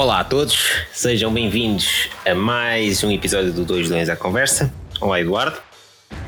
[0.00, 4.72] Olá a todos, sejam bem-vindos a mais um episódio do 2 Leões à Conversa.
[4.98, 5.58] Olá, Eduardo.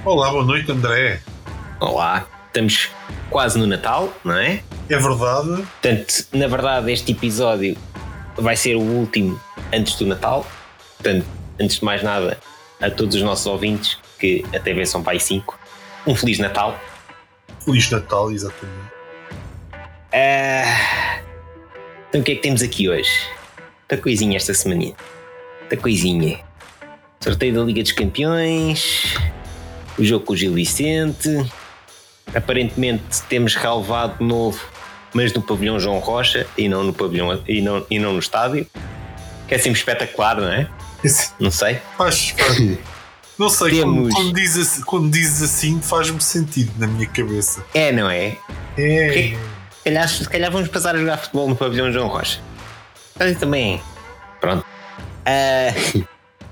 [0.05, 1.23] Olá, boa noite, André.
[1.81, 2.91] Olá, estamos
[3.31, 4.63] quase no Natal, não é?
[4.91, 5.63] É verdade.
[5.63, 7.75] Portanto, na verdade, este episódio
[8.37, 9.41] vai ser o último
[9.73, 10.47] antes do Natal.
[10.99, 11.25] Portanto,
[11.59, 12.39] antes de mais nada,
[12.79, 15.59] a todos os nossos ouvintes, que a TV são Pai 5,
[16.07, 16.79] um Feliz Natal.
[17.65, 18.93] Feliz Natal, exatamente.
[20.13, 21.21] Ah,
[22.11, 23.11] então, o que é que temos aqui hoje?
[23.93, 24.95] Da coisinha esta semana.
[25.69, 26.41] Da coisinha.
[27.21, 29.13] Sorteio da Liga dos Campeões.
[29.99, 31.29] O jogo com o Gil Vicente.
[32.35, 34.59] Aparentemente temos relevado novo,
[35.13, 38.67] mas no pavilhão João Rocha e não no pavilhão e não, e não no estádio.
[39.47, 40.67] Que é sempre espetacular, não é?
[41.39, 41.79] Não sei.
[43.39, 47.63] Não sei, Temos- quando, quando, dizes, assim- quando dizes assim faz-me sentido na minha cabeça.
[47.75, 48.37] É, não é?
[48.79, 49.05] É.
[49.07, 49.37] Porquê?
[49.79, 52.41] Se calhar, se calhar vamos passar a jogar futebol no pavilhão João Rocha.
[53.19, 53.81] Mas também.
[54.43, 54.67] Pronto.
[55.25, 55.73] Ah,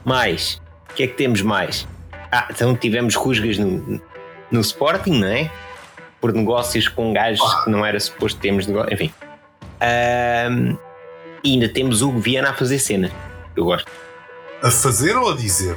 [0.04, 0.62] mais.
[0.90, 1.86] O que é que temos mais?
[2.32, 4.00] Ah, então tivemos rusgas no,
[4.50, 5.50] no Sporting, não é?
[6.20, 8.94] Por negócios com gajos que não era suposto termos negócio.
[8.94, 9.12] Enfim.
[9.80, 10.48] Ah,
[11.42, 13.10] e ainda temos o Viana a fazer cena.
[13.56, 13.90] Eu gosto.
[14.62, 15.76] A fazer ou a dizer?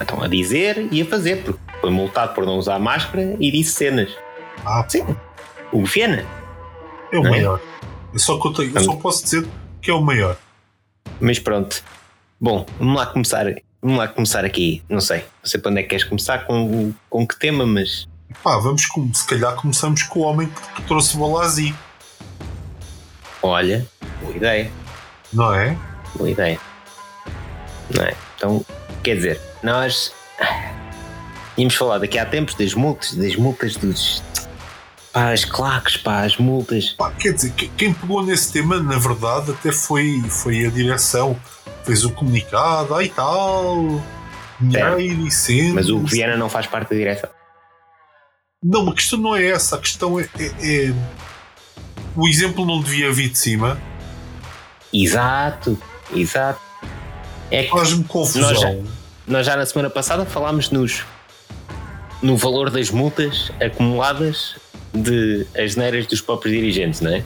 [0.00, 3.72] Então a dizer e a fazer, porque foi multado por não usar máscara e disse
[3.72, 4.10] cenas.
[4.64, 5.04] Ah, Sim.
[5.72, 6.24] O Viana.
[7.12, 7.30] é o Não é?
[7.30, 7.60] maior.
[8.12, 9.46] Eu só, eu só posso dizer
[9.80, 10.36] que é o maior.
[11.20, 11.82] Mas pronto.
[12.40, 13.46] Bom, vamos lá começar.
[13.82, 14.82] Vamos lá começar aqui.
[14.88, 15.18] Não sei.
[15.18, 18.08] Não sei para onde é que queres começar, com, com que tema, mas.
[18.42, 21.74] Pá, vamos com, se calhar começamos com o homem que, trouxe o Balazi,
[23.42, 23.86] Olha,
[24.20, 24.70] boa ideia.
[25.32, 25.76] não é?
[26.14, 26.60] Boa ideia.
[27.96, 28.14] Não é?
[28.36, 28.64] Então,
[29.02, 30.12] quer dizer, nós.
[31.54, 34.22] Tínhamos falado aqui há tempos das multas, das multas dos.
[35.12, 36.90] Pá, as claques, pá, as multas.
[36.90, 41.36] Pá, quer dizer, que- quem pegou nesse tema, na verdade, até foi, foi a direção.
[41.84, 44.00] Fez o comunicado, aí tal.
[44.60, 45.74] Dinheiro e sendo.
[45.74, 47.30] Mas o Viana não faz parte da direção.
[48.62, 49.76] Não, a questão não é essa.
[49.76, 50.94] A questão é, é- é-
[52.16, 53.80] O exemplo não devia vir de cima.
[54.92, 55.78] Exato,
[56.14, 56.60] exato.
[57.50, 58.42] É Faz-me confusão.
[58.50, 58.74] Nós já-
[59.26, 61.04] Nós já na semana passada falámos nos,
[62.20, 64.56] no valor das multas acumuladas
[64.92, 67.22] de asneiras dos próprios dirigentes, não é?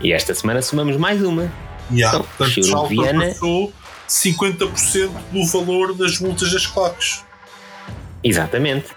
[0.00, 1.50] E esta semana somamos mais uma.
[1.90, 3.72] Yeah, Então, portanto, já ultrapassou
[4.08, 7.24] 50% do valor das multas das claques.
[8.22, 8.88] Exatamente.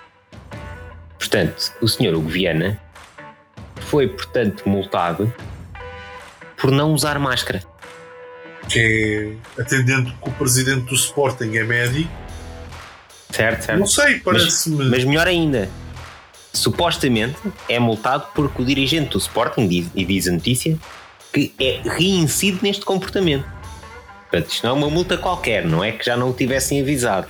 [1.18, 2.80] Portanto, o senhor Hugo Viana
[3.82, 5.34] foi, portanto, multado
[6.58, 7.64] por não usar máscara.
[8.70, 12.12] Que é atendendo que o presidente do Sporting é médico.
[13.30, 13.80] Certo, certo.
[13.80, 14.90] Não sei, parece-me.
[14.90, 15.70] Mas melhor ainda,
[16.54, 17.38] supostamente
[17.70, 20.78] é multado porque o dirigente do Sporting diz, e diz a notícia
[21.34, 23.46] que é reincide neste comportamento.
[24.30, 27.28] Portanto, isto não é uma multa qualquer, não é que já não o tivessem avisado,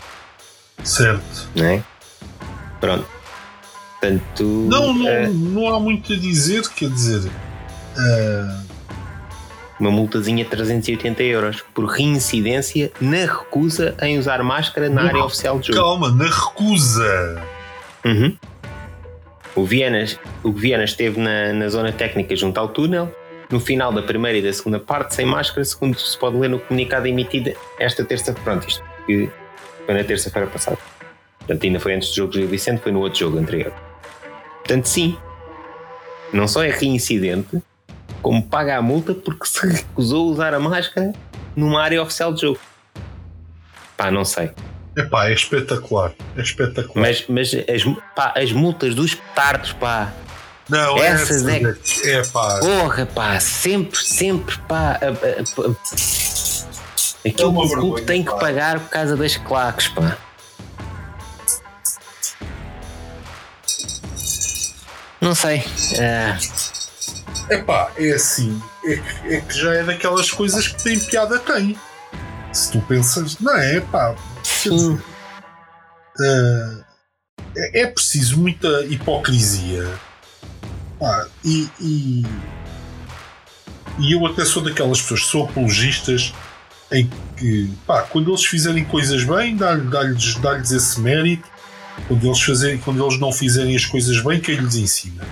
[0.84, 1.48] Certo.
[1.56, 1.84] não é?
[2.80, 3.06] Pronto.
[4.00, 7.30] Portanto, Não, não, eh, não há muito a dizer, quer dizer.
[7.98, 8.62] ah,
[9.80, 15.10] uma multazinha de 380 euros por reincidência na recusa em usar máscara na Não.
[15.10, 15.80] área oficial de jogo.
[15.80, 17.44] calma, na recusa.
[18.06, 18.38] Uhum.
[19.56, 20.06] O, Viana,
[20.44, 23.14] o Viana esteve na, na zona técnica junto ao túnel,
[23.50, 26.60] no final da primeira e da segunda parte, sem máscara, segundo se pode ler no
[26.60, 29.30] comunicado emitido esta terça Pronto, isto que
[29.86, 30.78] foi na terça-feira passada.
[31.40, 33.74] Portanto, ainda foi antes do jogo do Gil Vicente, foi no outro jogo anterior.
[34.60, 35.18] Portanto, sim,
[36.32, 37.62] não só é reincidente,
[38.22, 41.12] como paga a multa porque se recusou a usar a máscara
[41.56, 42.60] numa área oficial de jogo.
[43.98, 44.52] Pá, não sei.
[44.96, 46.12] Epá, é espetacular.
[46.36, 47.08] É espetacular.
[47.08, 47.84] Mas, mas as,
[48.16, 50.12] pá, as multas dos petardos, pá.
[50.68, 52.12] não, essas é é.
[52.20, 52.60] É pá.
[52.60, 55.00] Porra, pá, sempre, sempre, pá.
[55.02, 55.10] É
[57.30, 58.38] Aquilo uma que o clube tem que pá.
[58.38, 60.18] pagar por causa das claques, pá.
[65.22, 65.64] Não sei.
[66.00, 66.38] ah,
[67.54, 68.62] Epá, é assim.
[68.84, 71.78] É que, é que já é daquelas coisas que tem piada tem.
[72.52, 73.80] Se tu pensas, não é?
[73.80, 74.16] Quer
[74.70, 75.00] sim,
[76.20, 76.84] ah,
[77.56, 79.88] é, é preciso muita hipocrisia.
[81.00, 82.26] Pá, e, e,
[84.00, 86.34] e eu até sou daquelas pessoas que são apologistas
[86.92, 91.50] em que, pá, quando eles fizerem coisas bem, dá-lhe- dá-lhes dá esse mérito.
[92.08, 95.24] Quando eles, fazerem, quando eles não fizerem as coisas bem, quem lhes ensina?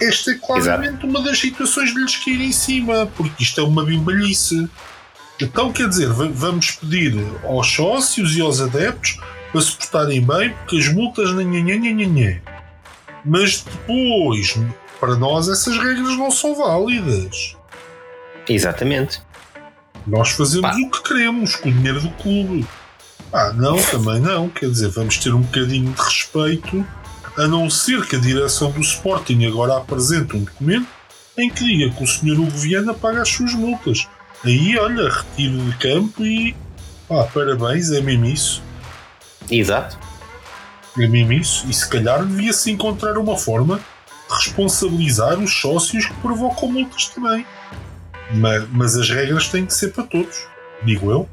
[0.00, 3.84] Esta é claramente uma das situações de lhes cair em cima, porque isto é uma
[3.84, 4.68] bimbalhice.
[5.40, 9.18] Então, quer dizer, va- vamos pedir aos sócios e aos adeptos
[9.52, 12.40] para se portarem bem, porque as multas nanhanhanhanhanhã.
[13.24, 14.58] Mas depois,
[14.98, 17.56] para nós, essas regras não são válidas.
[18.48, 19.20] exatamente.
[20.06, 20.76] Nós fazemos Pá.
[20.76, 22.64] o que queremos com o dinheiro do clube.
[23.32, 24.48] Ah, não, também não.
[24.48, 26.86] Quer dizer, vamos ter um bocadinho de respeito,
[27.36, 30.86] a não ser que a direção do Sporting agora apresente um documento
[31.36, 32.38] em que diga que o Sr.
[32.38, 34.06] Hugo Viana paga as suas multas.
[34.44, 36.56] Aí, olha, retiro de campo e.
[37.08, 38.62] Pá, parabéns, é mesmo isso.
[39.50, 39.98] Exato.
[40.98, 41.66] É mesmo isso.
[41.68, 47.46] E se calhar devia-se encontrar uma forma de responsabilizar os sócios que provocam multas também.
[48.32, 50.46] Mas, mas as regras têm que ser para todos,
[50.82, 51.28] digo eu,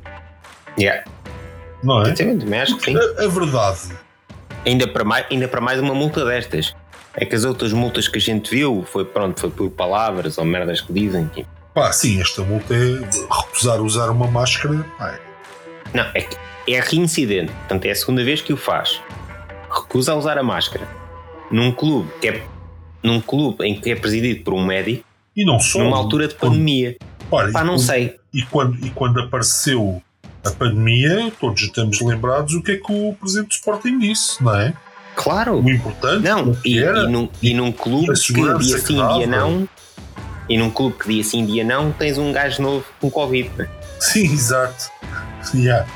[0.78, 1.04] Yeah.
[1.84, 2.08] não é?
[2.10, 2.96] Exatamente, também acho que sim.
[2.98, 3.80] A, a verdade,
[4.66, 6.76] Ainda para, mais, ainda para mais uma multa destas.
[7.16, 10.46] É que as outras multas que a gente viu foi, pronto, foi por palavras ou
[10.46, 11.28] merdas que dizem.
[11.28, 13.00] tipo, pá, sim, esta multa é
[13.32, 14.86] recusar usar uma máscara.
[14.98, 15.20] Pá, é-
[15.94, 16.28] Não, é
[16.66, 17.52] é reincidente.
[17.52, 19.02] Portanto, é a segunda vez que o faz.
[19.70, 20.88] Recusa a usar a máscara.
[21.52, 22.44] Num clube que é,
[23.04, 25.04] num clube em que é presidido por um médico,
[25.36, 25.80] e não só.
[25.80, 26.96] numa altura de pandemia.
[27.30, 28.16] Pá, e Pá, não quando- sei.
[28.34, 30.02] E quando, e quando apareceu
[30.46, 34.56] a pandemia, todos estamos lembrados o que é que o presidente do Sporting disse, não
[34.56, 34.74] é?
[35.16, 35.60] Claro.
[35.64, 37.00] O importante Não, o que e, era.
[37.04, 39.68] e num, e num clube que segurança dia sim, dia não.
[40.50, 43.50] E num clube que dia sim, dia não, tens um gajo novo com Covid.
[43.58, 43.70] né?
[44.00, 44.92] Sim, exato.
[45.54, 45.88] Yeah.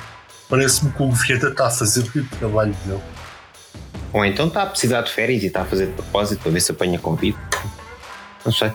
[0.49, 3.01] Parece-me que o Vieta está a fazer o trabalho dele.
[4.13, 6.61] Ou então está a precisar de férias e está a fazer de propósito para ver
[6.61, 7.37] se apanha Covid.
[8.45, 8.71] Não sei.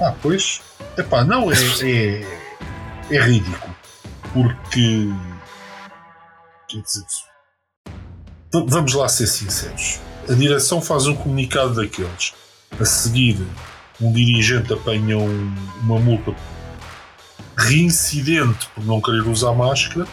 [0.00, 0.62] Ah, pois.
[0.96, 3.74] Epá, não, é, é, é ridículo.
[4.32, 5.08] Porque.
[6.68, 7.04] Quer dizer.
[8.52, 10.00] Vamos lá ser sinceros.
[10.28, 12.32] A direção faz um comunicado daqueles.
[12.80, 13.36] A seguir,
[14.00, 16.34] um dirigente apanha um- uma multa
[17.56, 20.06] reincidente por não querer usar máscara.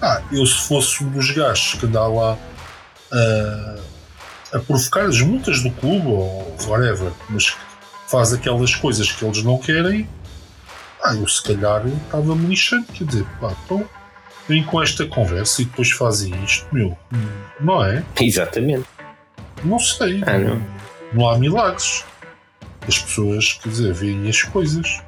[0.00, 2.36] Ah, eu se fosse um dos gajos que anda lá
[3.12, 3.76] a,
[4.56, 7.56] a provocar as multas do clube ou whatever, mas que
[8.08, 10.08] faz aquelas coisas que eles não querem,
[11.04, 13.88] ah, eu se calhar estava-me lixando, quer dizer, pá, então
[14.48, 16.98] vem com esta conversa e depois fazem isto, meu,
[17.60, 18.04] não é?
[18.20, 18.86] Exatamente.
[19.64, 20.60] Não sei, Ah, não.
[21.12, 22.04] não há milagres.
[22.86, 25.00] As pessoas, quer dizer, veem as coisas.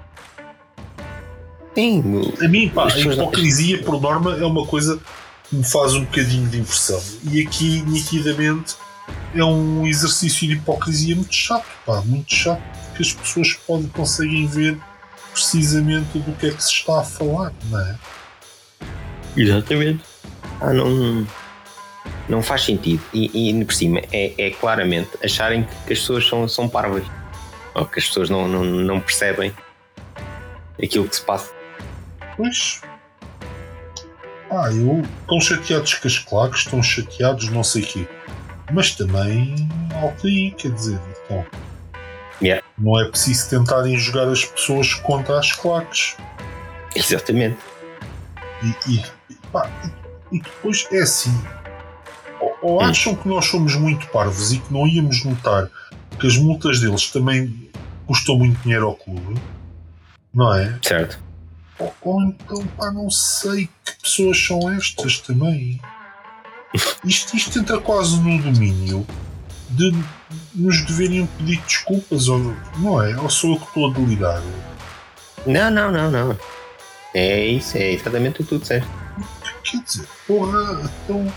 [1.75, 2.05] Sim,
[2.41, 5.01] A mim, pá, a hipocrisia, por norma, é uma coisa
[5.49, 7.03] que me faz um bocadinho de impressão.
[7.31, 8.77] E aqui, nitidamente,
[9.35, 14.47] é um exercício de hipocrisia muito chato, pá, muito chato, porque as pessoas podem, conseguem
[14.47, 14.79] ver
[15.33, 17.99] precisamente do que é que se está a falar, não é?
[19.37, 20.05] Exatamente.
[20.61, 21.27] Ah, não,
[22.29, 23.03] não faz sentido.
[23.13, 27.05] E, e por cima, é, é claramente acharem que, que as pessoas são, são parvas.
[27.75, 29.53] Ou que as pessoas não, não, não percebem
[30.83, 31.53] aquilo que se passa.
[32.37, 32.81] Pois.
[34.51, 35.03] Ah, eu.
[35.23, 38.09] Estão chateados com as claques, estão chateados, não sei o quê.
[38.73, 39.69] Mas também,
[40.01, 41.45] alto aí, quer dizer, então.
[42.43, 42.65] Yeah.
[42.79, 46.17] Não é preciso tentarem jogar as pessoas contra as claques.
[46.95, 47.59] Exatamente.
[48.63, 49.05] E, e,
[49.53, 49.69] pá,
[50.33, 51.33] e- e depois é assim.
[52.41, 52.87] Ou, ou Hum.
[52.87, 55.69] acham que nós somos muito parvos e que não íamos notar
[56.19, 57.71] que as multas deles também
[58.07, 59.41] custam muito dinheiro ao clube,
[60.33, 60.79] não é?
[60.83, 61.19] Certo.
[61.79, 65.81] Ou, ou então, pá, não sei que pessoas são estas também.
[67.05, 69.07] Isto, isto entra quase no domínio
[69.71, 69.93] de
[70.55, 73.17] nos deverem pedir desculpas, ou, não é?
[73.17, 74.43] Ou sou eu que estou a delirar?
[75.47, 76.39] Não, não, não, não.
[77.13, 78.89] É isso, é exatamente o que tu disseste.
[79.63, 81.33] Quer dizer, porra, então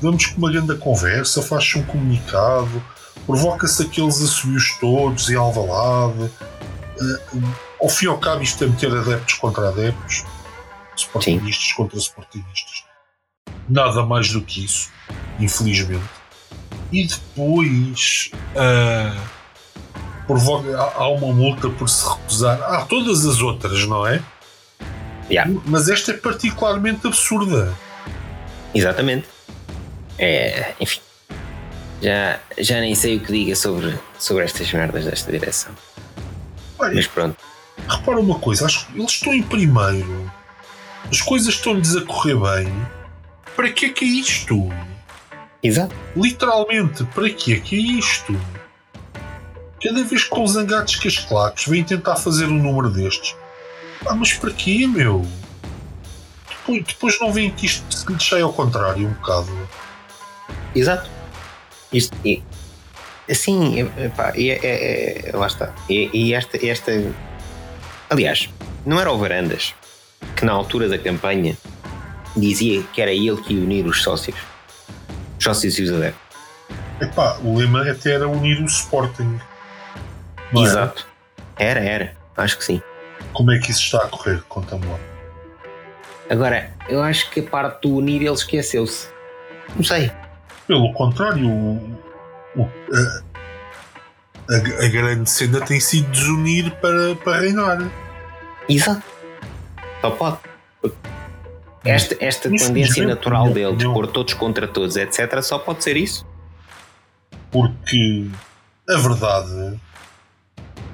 [0.00, 2.82] vamos com uma grande conversa, faz-se um comunicado,
[3.30, 6.24] provoca-se aqueles assobios todos e alvalade.
[7.00, 10.24] Uh, ao fim e ao cabo, isto é meter adeptos contra adeptos,
[10.96, 12.84] sportingistas contra sportingistas.
[13.68, 14.90] Nada mais do que isso,
[15.38, 16.02] infelizmente.
[16.90, 19.20] E depois uh,
[20.26, 22.60] provoca, há, há uma multa por se recusar.
[22.60, 24.20] Há todas as outras, não é?
[25.30, 25.52] Yeah.
[25.66, 27.72] Mas esta é particularmente absurda.
[28.74, 29.28] Exatamente.
[30.18, 31.00] É, enfim.
[32.02, 35.72] Já, já nem sei o que diga sobre, sobre estas merdas desta direção.
[36.78, 37.36] Olha, Mas pronto.
[37.88, 40.32] repara uma coisa, acho que eles estão em primeiro,
[41.10, 42.86] as coisas estão-lhes a correr bem.
[43.54, 44.70] Para que é que é isto?
[45.62, 45.94] Exato.
[46.16, 48.40] Literalmente, para que é que é isto?
[49.82, 53.34] Cada vez que com zangados que as claques vêm tentar fazer um número destes.
[54.06, 55.26] Ah, mas para quê, meu?
[56.48, 59.68] Depois, depois não veem que isto se lhes sai ao contrário um bocado.
[60.74, 61.10] Exato.
[61.92, 62.42] Isto, e,
[63.28, 65.74] assim, é, epá, e é, é- é- lá está.
[65.88, 66.92] E, e esta, esta.
[68.08, 68.48] Aliás,
[68.86, 69.74] não era o Varandas
[70.36, 71.56] que na altura da campanha
[72.36, 74.36] dizia que era ele que ia unir os sócios.
[75.38, 76.20] Os sócios e os adeptos.
[77.00, 79.40] Epá, o lema até era unir o Sporting.
[80.52, 80.64] Não é?
[80.64, 81.06] Exato.
[81.58, 82.16] Era, era.
[82.36, 82.82] Acho que sim.
[83.32, 84.42] Como é que isso está a correr?
[84.48, 84.98] Conta-me lá.
[86.28, 89.08] Agora, eu acho que a parte do unir ele esqueceu-se.
[89.74, 90.10] Não sei.
[90.70, 91.98] Pelo contrário, o,
[92.54, 93.22] o, a,
[94.54, 97.90] a, a, grande cena tem sido desunir para, para reinar.
[98.68, 99.02] Exato.
[100.00, 100.38] Só pode.
[101.84, 106.24] Esta, esta tendência natural dele de pôr todos contra todos, etc., só pode ser isso.
[107.50, 108.28] Porque
[108.88, 109.76] a verdade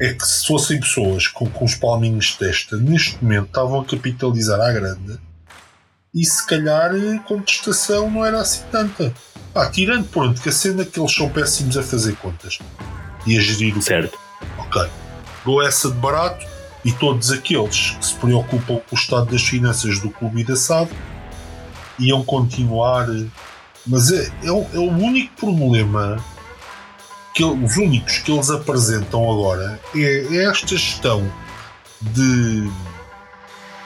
[0.00, 3.85] é que se fossem pessoas com, com os palminhos de testa, neste momento estavam a
[3.85, 5.25] capitalizar à grande
[6.17, 9.13] e se calhar a contestação não era assim tanta.
[9.55, 12.59] Ah, tirando pronto que a cena que eles são péssimos a fazer contas
[13.27, 14.19] e a gerir o certo.
[14.59, 14.83] Ok.
[15.45, 16.47] Dou essa de barato
[16.83, 20.57] e todos aqueles que se preocupam com o estado das finanças do clube e da
[20.57, 20.91] SAD
[21.99, 23.07] iam continuar.
[23.87, 26.17] Mas é, é, o, é o único problema
[27.35, 31.31] que os únicos que eles apresentam agora é, é esta gestão
[32.01, 32.71] de,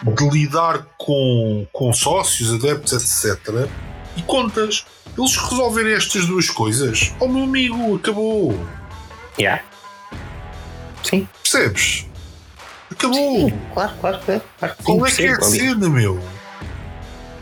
[0.03, 3.69] de lidar com, com sócios, adeptos, etc.
[4.17, 4.85] E contas.
[5.19, 8.59] Eles resolverem estas duas coisas, oh meu amigo, acabou.
[9.39, 9.63] Yeah.
[11.03, 11.29] Sim.
[11.43, 12.07] Percebes?
[12.91, 13.49] Acabou.
[13.51, 14.43] Sim, claro, claro, claro.
[14.59, 16.21] claro Qual é que é a cena, meu?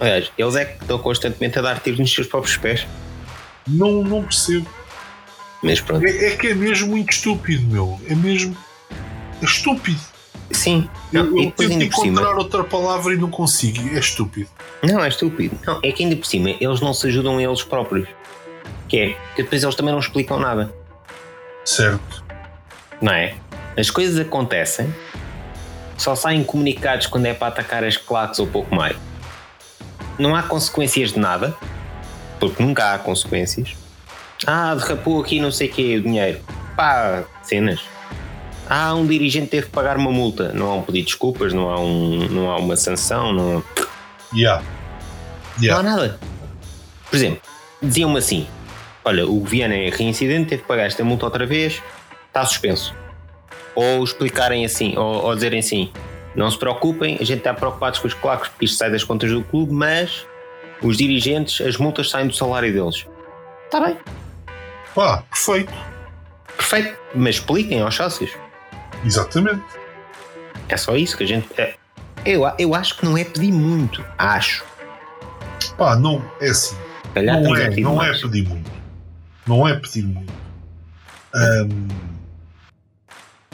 [0.01, 2.87] Aliás, eles é que estão constantemente a dar tiros nos seus próprios pés.
[3.67, 4.69] Não, não percebo.
[5.63, 6.07] Mas pronto.
[6.07, 8.01] É, é, que é mesmo muito estúpido, meu.
[8.09, 8.57] É mesmo.
[9.43, 10.01] É estúpido.
[10.51, 10.89] Sim.
[11.13, 12.35] Não, eu, eu tento encontrar cima...
[12.35, 13.87] outra palavra e não consigo.
[13.95, 14.49] É estúpido.
[14.83, 15.59] Não, é estúpido.
[15.67, 18.09] Não, é que ainda por cima eles não se ajudam a eles próprios.
[18.89, 20.75] Que é que depois eles também não explicam nada.
[21.65, 22.25] Certo.
[23.01, 23.35] Não é?
[23.77, 24.93] As coisas acontecem,
[25.97, 28.97] só saem comunicados quando é para atacar as claques ou pouco mais.
[30.19, 31.57] Não há consequências de nada,
[32.41, 33.77] porque nunca há consequências
[34.47, 36.41] ah, derrapou aqui não sei o que o dinheiro.
[36.77, 37.81] Pá, cenas.
[38.69, 40.53] Ah, um dirigente teve que pagar uma multa.
[40.53, 43.87] Não há um pedido de desculpas, não há, um, não há uma sanção, não há...
[44.35, 44.63] Yeah.
[45.61, 45.83] Yeah.
[45.83, 46.21] Não há nada.
[47.09, 47.41] Por exemplo,
[47.83, 48.47] diziam-me assim:
[49.05, 51.83] olha, o Viana é reincidente, teve que pagar esta multa outra vez,
[52.27, 52.95] está suspenso.
[53.75, 55.91] Ou explicarem assim, ou, ou dizerem assim:
[56.35, 59.31] não se preocupem, a gente está preocupado com os claques porque isto sai das contas
[59.31, 60.27] do clube, mas
[60.83, 63.07] os dirigentes, as multas saem do salário deles.
[63.65, 63.97] Está bem,
[64.95, 65.73] Pá, perfeito.
[66.57, 68.31] Perfeito, mas expliquem aos sócios.
[69.05, 69.65] Exatamente.
[70.69, 71.49] É só isso que a gente.
[71.57, 71.75] É.
[72.25, 74.05] Eu, eu acho que não é pedir muito.
[74.19, 74.65] Acho.
[75.77, 76.77] Pá, não, é assim.
[77.15, 78.71] Calhar não é, não é pedir muito.
[79.47, 80.33] Não é pedir muito.
[81.35, 81.89] Um,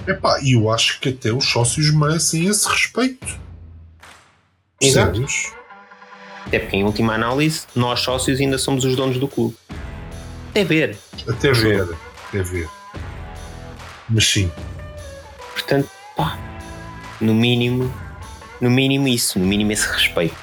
[0.07, 3.39] epá, e eu acho que até os sócios merecem esse respeito.
[4.81, 5.25] Exato.
[6.47, 9.57] Até porque, em última análise, nós sócios ainda somos os donos do clube.
[10.51, 10.97] Até ver.
[11.27, 11.89] Até ver,
[12.29, 12.69] até ver.
[14.09, 14.51] Mas sim.
[15.55, 16.39] Portanto, pá,
[17.21, 17.93] no mínimo,
[18.61, 20.37] no mínimo isso, no mínimo esse respeito.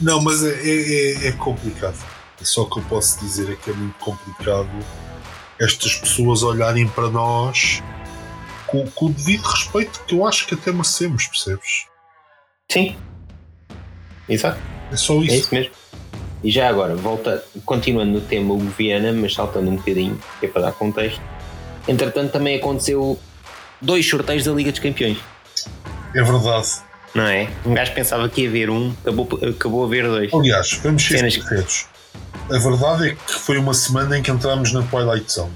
[0.00, 1.96] Não, mas é, é, é complicado.
[2.40, 4.68] É só que eu posso dizer é que é muito complicado
[5.60, 7.80] estas pessoas olharem para nós
[8.66, 11.86] com, com o devido respeito que eu acho que até merecemos, percebes?
[12.70, 12.96] Sim.
[14.28, 14.58] Exato.
[14.90, 15.32] É só isso.
[15.32, 15.72] É isso mesmo.
[16.42, 20.48] E já agora, volta, continuando no tema Hugo Viana, mas saltando um bocadinho, que é
[20.48, 21.22] para dar contexto.
[21.86, 23.18] Entretanto, também aconteceu
[23.82, 25.18] dois sorteios da Liga dos Campeões.
[26.14, 26.68] É verdade.
[27.14, 27.48] Não é?
[27.66, 30.32] Um gajo pensava que ia haver um, acabou, acabou a haver dois.
[30.32, 31.86] Aliás, vamos ser sinceros.
[32.50, 35.52] A verdade é que foi uma semana em que entramos na Twilight Zone.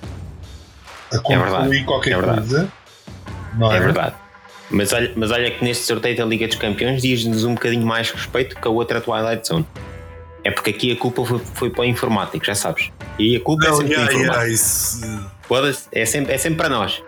[1.13, 2.73] A concluir é qualquer é coisa.
[3.55, 3.77] Não é?
[3.77, 4.15] é verdade.
[4.71, 8.11] Mas olha, mas olha que neste sorteio da Liga dos Campeões diz-nos um bocadinho mais
[8.11, 9.67] respeito que a outra Twilight Zone.
[10.45, 12.91] É porque aqui a culpa foi, foi para o informático, já sabes.
[13.19, 14.43] E a culpa é não, é sempre yeah, informático.
[14.43, 15.89] Yeah, isso...
[15.93, 17.03] é, sempre, é sempre para nós.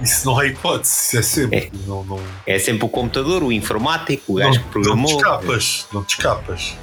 [0.00, 1.58] Isso não é hipótese, é sempre.
[1.58, 2.20] É, não, não...
[2.46, 5.02] é sempre o computador, o informático, o gajo que programou.
[5.02, 6.74] Não te escapas, não te escapas.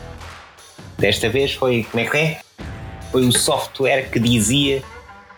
[0.98, 2.42] Desta vez foi, como é que é?
[3.12, 4.82] Foi o software que dizia,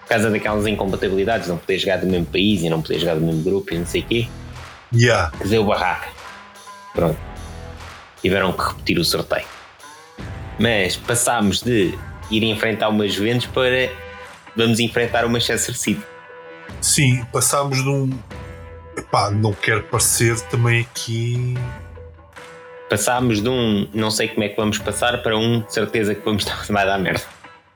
[0.02, 3.22] por causa daquelas incompatibilidades, não poder jogar do mesmo país e não poder jogar do
[3.22, 4.28] mesmo grupo e não sei o quê.
[4.94, 5.32] Yeah.
[5.38, 6.10] Que deu barraca.
[6.94, 7.20] Pronto.
[8.22, 9.46] Tiveram que repetir o sorteio.
[10.60, 11.98] Mas passámos de
[12.30, 13.90] ir enfrentar uma Juventus para
[14.56, 16.04] vamos enfrentar o Manchester City.
[16.82, 18.10] Sim, passámos de um.
[18.98, 21.56] Epá, não quero parecer também aqui.
[22.90, 26.44] Passámos de um não sei como é que vamos passar para um certeza que vamos
[26.48, 27.24] estar vai dar merda.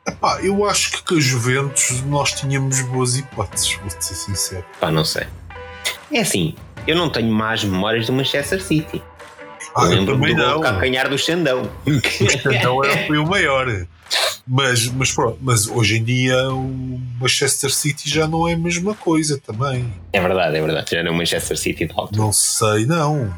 [0.08, 4.66] Epá, eu acho que com a Juventus nós tínhamos boas hipóteses, vou ser sincero.
[4.80, 5.28] Pá, não sei.
[6.12, 6.56] É assim,
[6.86, 9.02] eu não tenho más memórias do Manchester City.
[9.76, 10.62] Ah, eu lembro também do não.
[10.62, 11.70] calcanhar do Xandão.
[11.86, 13.88] O Xandão foi o maior.
[14.46, 18.94] Mas, mas, pronto, mas hoje em dia o Manchester City já não é a mesma
[18.94, 19.92] coisa também.
[20.12, 20.92] É verdade, é verdade.
[20.92, 22.18] Já não é o Manchester City de alto.
[22.18, 23.34] Não sei, não.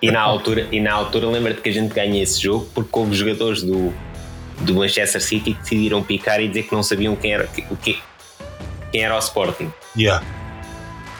[0.00, 3.14] E na altura, e na altura lembra-te que a gente ganha esse jogo porque houve
[3.14, 3.92] jogadores do,
[4.60, 8.00] do Manchester City que decidiram picar e dizer que não sabiam quem era, o que,
[8.90, 9.70] quem era o Sporting.
[9.96, 10.24] Yeah.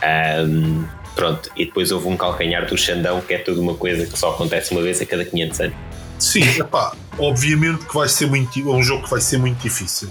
[0.03, 0.85] Um,
[1.15, 4.31] pronto, e depois houve um calcanhar do Xandão, que é tudo uma coisa que só
[4.31, 5.77] acontece uma vez a cada 500 anos.
[6.23, 10.09] Sim, epá, obviamente que vai ser muito, é um jogo que vai ser muito difícil.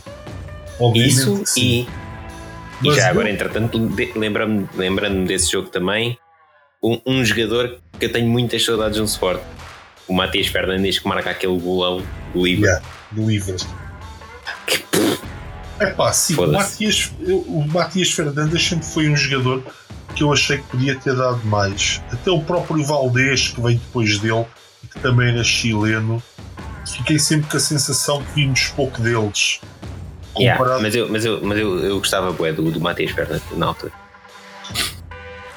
[0.77, 1.13] Obviamente
[1.44, 1.88] Isso e,
[2.84, 6.18] e já agora, entretanto, de- lembra-me lembrando desse jogo também,
[6.84, 9.39] um, um jogador que eu tenho muitas saudades no Sport,
[10.06, 12.03] o Matias Fernandes, que marca aquele golão
[12.34, 12.65] do livro.
[12.65, 13.65] Yeah, do Livres.
[14.68, 14.84] Que,
[15.80, 16.51] É pá, sim, o.
[16.51, 19.63] Matias, o Matias Fernandes sempre foi um jogador
[20.13, 22.01] que eu achei que podia ter dado mais.
[22.12, 24.46] Até o próprio Valdés, que veio depois dele,
[24.91, 26.21] que também era chileno,
[26.88, 29.60] fiquei sempre com a sensação que vimos pouco deles.
[30.38, 33.43] yeah, Comparado mas eu, mas eu, mas eu, eu gostava bué, do, do Matias Fernandes
[33.57, 33.91] na altura.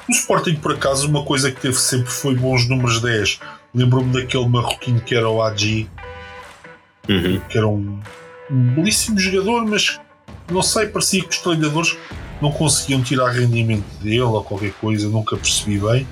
[0.07, 3.39] O Sporting, por acaso, uma coisa que teve sempre foi bons números 10.
[3.73, 5.89] Lembro-me daquele marroquino que era o Agi,
[7.07, 7.39] Uhum.
[7.49, 7.99] que era um,
[8.49, 9.99] um belíssimo jogador, mas
[10.49, 11.95] não sei, parecia que os treinadores
[12.41, 16.07] não conseguiam tirar rendimento dele ou qualquer coisa, nunca percebi bem.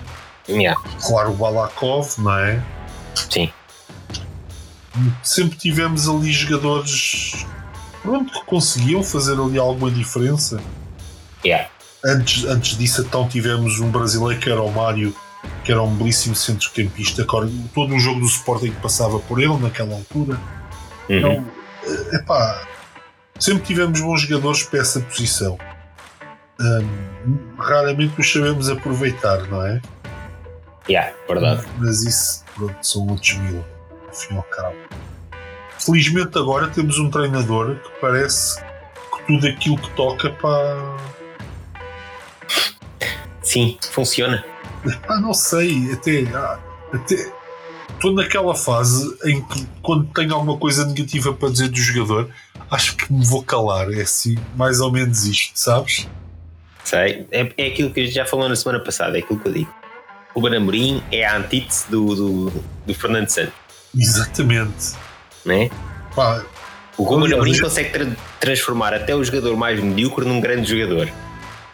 [0.48, 2.62] Yeah, Claro, o Balakov, não é?
[3.16, 3.52] Sim.
[5.24, 7.46] Sempre tivemos ali jogadores
[8.04, 10.62] pronto, que conseguiam fazer ali alguma diferença.
[11.44, 11.70] Yeah.
[12.06, 15.16] Antes, antes disso, então, tivemos um brasileiro que era o Mário,
[15.64, 17.26] que era um belíssimo centrocampista.
[17.26, 20.40] Todo o jogo do Sporting passava por ele naquela altura.
[21.10, 21.18] Uhum.
[21.18, 21.46] Então,
[21.86, 22.68] eh, epá,
[23.40, 25.58] sempre tivemos bons jogadores para essa posição.
[26.60, 29.82] Hum, raramente os sabemos aproveitar, não é?
[30.90, 31.66] Yeah, verdade.
[31.78, 33.64] Mas isso, pronto, são outros mil,
[34.08, 34.76] ao fim e ao cabo.
[35.80, 40.98] Felizmente agora temos um treinador que parece que tudo aquilo que toca para.
[43.42, 44.44] Sim, funciona.
[45.08, 46.24] Ah, não sei, até.
[46.94, 47.32] até
[47.94, 52.30] estou naquela fase em que, quando tenho alguma coisa negativa para dizer do jogador,
[52.70, 53.92] acho que me vou calar.
[53.94, 56.08] É assim, mais ou menos isto, sabes?
[56.84, 57.26] Sei.
[57.32, 59.74] É, é aquilo que já falou na semana passada, é aquilo que eu digo.
[60.36, 63.54] O Banamorim é a antítese do, do, do Fernando Santos,
[63.96, 64.94] Exatamente.
[65.46, 65.70] né?
[66.16, 66.44] Pá,
[66.98, 68.08] O Ruben Amorim consegue tra-
[68.40, 71.10] transformar até o jogador mais medíocre num grande jogador.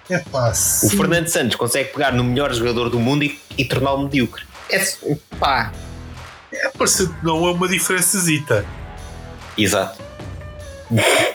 [0.10, 0.52] é pá,
[0.84, 0.90] O.
[0.90, 4.44] Fernando Santos consegue pegar no melhor jogador do mundo e, e torná-lo medíocre.
[4.70, 4.84] É,
[5.40, 5.72] pá.
[6.52, 8.66] É parecendo que não é uma diferençazita.
[9.58, 10.02] Exato.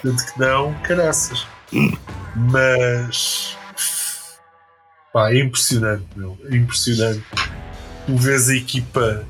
[0.02, 1.46] Tanto que não, caraças.
[2.34, 3.56] Mas.
[5.14, 6.36] Pá, é impressionante, meu.
[6.50, 7.22] É impressionante.
[8.04, 9.24] Tu vês a equipa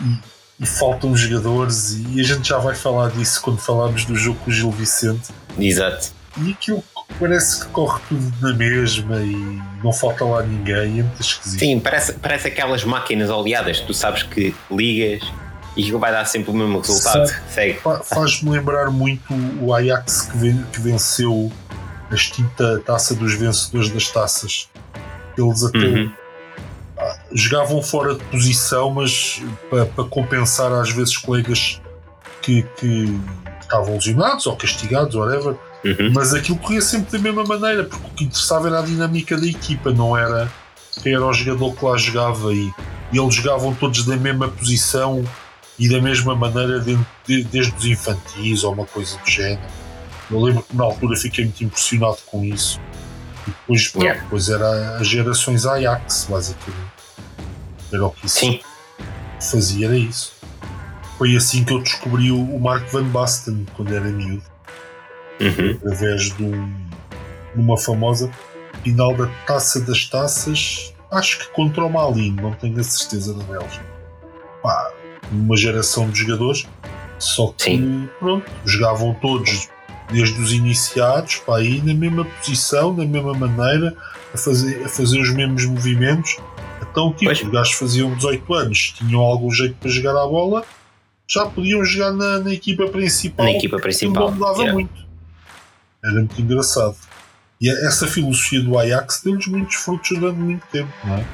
[0.00, 0.18] e,
[0.60, 4.50] e faltam jogadores, e a gente já vai falar disso quando falarmos do jogo com
[4.50, 5.28] o Gil Vicente.
[5.58, 6.14] Exato.
[6.38, 6.82] E aquilo
[7.18, 11.00] parece que corre tudo na mesma e não falta lá ninguém.
[11.00, 11.60] É muito esquisito.
[11.60, 15.22] Sim, parece, parece aquelas máquinas oleadas que tu sabes que ligas
[15.76, 17.30] e vai dar sempre o mesmo resultado.
[17.50, 17.78] Segue.
[18.04, 20.30] Faz-me lembrar muito o Ajax
[20.72, 21.52] que venceu
[22.10, 24.70] a extinta taça dos vencedores das taças.
[25.38, 26.12] Eles até Uhum.
[27.32, 31.80] jogavam fora de posição, mas para, compensar às vezes colegas
[32.42, 33.18] que, que
[33.62, 35.54] estavam lesionados ou castigados, whatever.
[35.84, 36.12] Uhum.
[36.12, 39.46] Mas aquilo corria sempre da mesma maneira, porque o que interessava era a dinâmica da
[39.46, 40.50] equipa, não era
[41.02, 42.52] quem era o jogador que lá jogava.
[42.52, 42.70] E,
[43.12, 45.24] e eles jogavam todos da mesma posição
[45.78, 49.62] e da mesma maneira, de- de- desde os infantis ou uma coisa do género.
[50.30, 52.78] Eu lembro que na altura fiquei muito impressionado com isso.
[53.46, 54.22] E depois, pronto, Yeah.
[54.22, 56.90] depois era as gerações Ajax, basicamente.
[57.92, 58.60] Era o que isso Sim.
[59.40, 60.32] fazia, era isso.
[61.18, 64.42] Foi assim que eu descobri o, o Mark Van Basten quando era miúdo
[65.40, 65.70] Uhum.
[65.76, 66.66] através de, um,
[67.54, 68.30] de uma famosa
[68.82, 73.42] final da Taça das Taças, acho que contra o Malin, não tenho a certeza da
[73.44, 73.84] Bélgica.
[74.62, 74.92] Pá,
[75.32, 76.66] uma geração de jogadores,
[77.18, 78.08] só que Sim.
[78.18, 79.68] pronto, jogavam todos
[80.10, 83.96] desde os iniciados, pá, aí na mesma posição, da mesma maneira,
[84.32, 86.36] a fazer, a fazer os mesmos movimentos.
[86.82, 87.42] Então, tipo, Pois.
[87.42, 90.64] os gajos faziam 18 anos, tinham algum jeito para jogar a bola,
[91.28, 93.46] já podiam jogar na, na equipa principal.
[93.46, 94.30] Na equipa principal.
[94.30, 94.72] Não mudava yeah.
[94.72, 95.08] muito.
[96.04, 96.96] Era muito engraçado.
[97.60, 101.24] E essa filosofia do Ajax deu-lhes muitos frutos durante muito tempo, não é?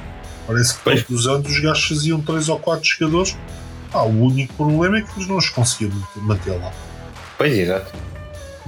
[0.47, 1.03] Parece que Pois.
[1.03, 3.37] todos os anos os gajos faziam 3 ou 4 jogadores.
[3.93, 6.73] Ah, o único problema é que eles não os conseguiam manter lá.
[7.39, 7.93] Pois, exato.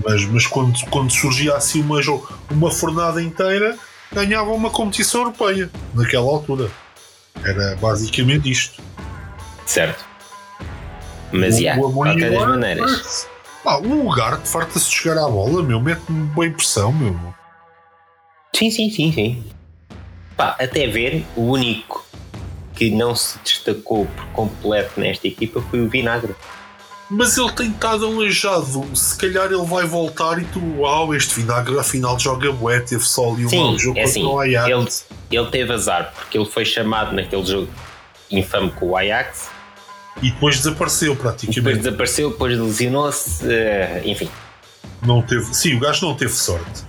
[0.04, 1.98] Mas, mas quando, quando surgia assim uma,
[2.50, 3.76] uma fornada inteira,
[4.12, 6.70] ganhavam uma competição europeia, naquela altura.
[7.44, 8.82] Era basicamente isto.
[9.66, 10.04] Certo.
[11.32, 13.28] Mas, O- yeah, o de Amorim qualquer das maneiras.
[13.62, 17.18] pá, o lugar de farta-se de chegar à bola, meu, mete-me boa impressão, meu.
[18.54, 19.44] Sim, sim, sim, sim.
[20.36, 22.04] Pá, até ver, o único
[22.74, 26.34] que não se destacou por completo nesta equipa foi o Vinagre.
[27.10, 28.84] Mas ele tem estado aleijado.
[28.94, 33.32] Se calhar ele vai voltar e tu, uau, este vinagre afinal joga bué, teve só
[33.32, 35.06] ali um Sim, jogo é assim, o Ajax.
[35.30, 37.68] ele, ele teve azar porque ele foi chamado naquele jogo
[38.30, 39.48] infame com o Ajax,
[40.22, 41.78] E depois desapareceu depois praticamente.
[41.78, 44.28] desapareceu, depois lesionou-se, eh, enfim,
[45.02, 46.82] Não teve, sim, o gajo não teve sorte.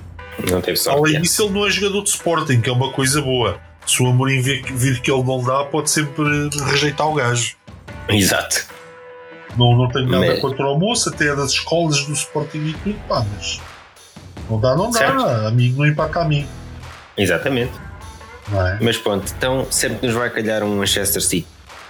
[0.52, 1.00] não teve sorte.
[1.00, 1.20] Além é.
[1.22, 3.58] disso, ele não é jogador de Sporting, que é uma coisa boa.
[3.86, 7.56] Se o Amorim vir, vir que ele não dá, pode sempre rejeitar o gajo.
[8.10, 8.66] Exato.
[9.58, 12.74] Não, não tenho nada Mas- contra o moço, até é das escolas do Sporting e
[12.74, 13.60] tudo, pá, mas
[14.50, 15.18] não dá, não Certo.
[15.24, 15.48] dá.
[15.48, 16.48] Amigo não empata amigo,
[17.18, 17.74] Exatamente.
[18.50, 18.78] não é?
[18.82, 21.48] Mas pronto, então sempre nos vai calhar um Manchester City.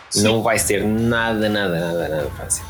[0.09, 0.23] Sim.
[0.23, 2.63] Não vai ser nada, nada, nada, nada fácil.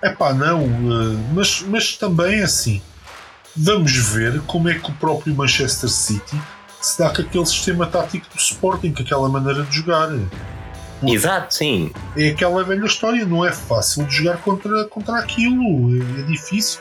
[0.00, 2.80] É pá, não, eh, mas, mas também é assim.
[3.56, 6.40] Vamos ver como é que o próprio Manchester City
[6.80, 10.08] se dá com aquele sistema tático do Sporting, com aquela maneira de jogar.
[11.02, 11.92] Exato, sim.
[12.16, 16.80] É aquela velha história, não é fácil de jogar contra, contra aquilo, é, é difícil.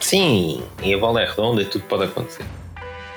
[0.00, 2.44] Sim, e a bola é redonda e tudo pode acontecer.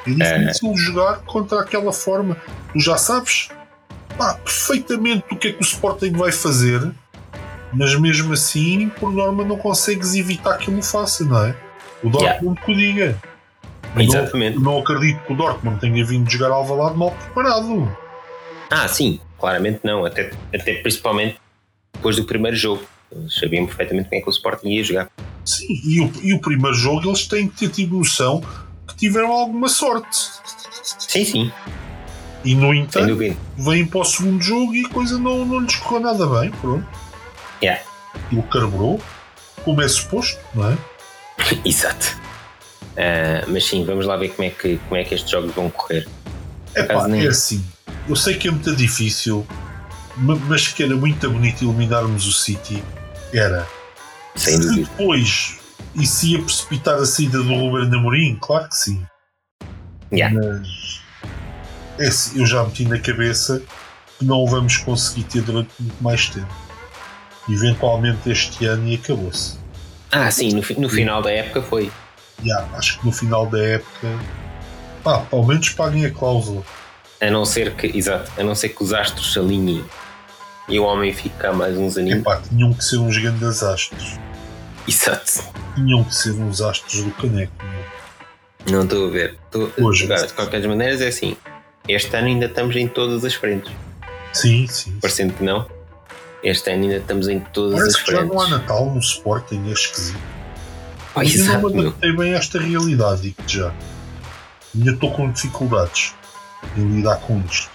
[0.08, 2.38] É difícil de jogar contra aquela forma.
[2.72, 3.50] Tu já sabes
[4.18, 6.92] pá, perfeitamente o que é que o Sporting vai fazer,
[7.74, 11.56] mas mesmo assim, por norma, não consegues evitar que ele o faça, não é?
[12.04, 13.18] O Dortmund que o diga.
[13.98, 14.56] Exatamente.
[14.58, 17.98] Não, não acredito que o Dortmund tenha vindo jogar ao Alvalade mal preparado.
[18.70, 20.06] Ah, sim, claramente não.
[20.06, 21.38] Até, até principalmente
[21.94, 22.84] depois do primeiro jogo.
[23.12, 25.10] Eles sabiam perfeitamente quem é que o Sporting ia jogar.
[25.46, 28.42] Sim, e o, e o primeiro jogo eles têm que ter tido noção
[28.88, 30.18] que tiveram alguma sorte.
[31.00, 31.52] Sim, sim,
[32.44, 33.18] E no entanto,
[33.58, 36.52] vêm para o segundo jogo e a coisa não, não lhes correu nada bem.
[36.52, 36.86] Pronto.
[37.62, 37.82] Yeah.
[38.32, 39.00] Ele carburou,
[39.64, 40.78] como é suposto, não é?
[41.64, 42.18] Exato.
[42.98, 45.70] Ah, mas sim, vamos lá ver como é, que, como é que estes jogos vão
[45.70, 46.08] correr.
[46.74, 47.66] É pá, Caso é nem- assim.
[48.08, 49.46] Eu sei que é muito difícil,
[50.18, 52.84] ma- mas que era muito bonito eliminarmos o City.
[53.34, 53.68] Era.
[54.36, 54.90] Sem Se dúvida.
[54.90, 55.58] depois
[55.96, 59.06] isso ia precipitar a saída do Ruben Amorim, claro que sim.
[60.12, 60.38] Yeah.
[60.38, 61.02] Mas
[61.98, 63.62] é assim, eu já meti na cabeça
[64.20, 66.54] que não o vamos conseguir ter durante muito mais tempo.
[67.50, 69.58] Eventualmente este ano e acabou-se.
[70.12, 71.92] Ah, sim, no, no final da época foi.
[72.44, 74.20] Já, acho que no final da época,
[75.04, 76.64] pá, pelo menos paguem a cláusula.
[77.22, 79.84] A não ser que, exato, a não ser que os astros se alinhem
[80.68, 82.20] e o homem fique cá mais uns aninhos.
[82.20, 84.20] Epá, tinham que ser uns grandes astros.
[84.88, 85.44] Exato.
[85.76, 87.54] Tinham que ser uns astros do caneco.
[88.70, 89.38] Não estou a ver.
[89.46, 91.38] Estou- Hoje, Agora, de qualquer maneira, é assim.
[91.88, 93.72] Este ano ainda estamos em todas as frentes.
[94.34, 94.98] Sim, sim.
[95.00, 95.68] Parecendo que não.
[96.44, 98.36] Este ano ainda estamos em todas Parece as que já frentes.
[98.36, 100.20] não há Natal no Sporting, é esquisito.
[101.16, 103.72] Ah, eu exato, não me adaptei bem a esta realidade, digo-te já.
[104.76, 106.14] Ainda estou com dificuldades
[106.78, 107.70] em lidar com isto.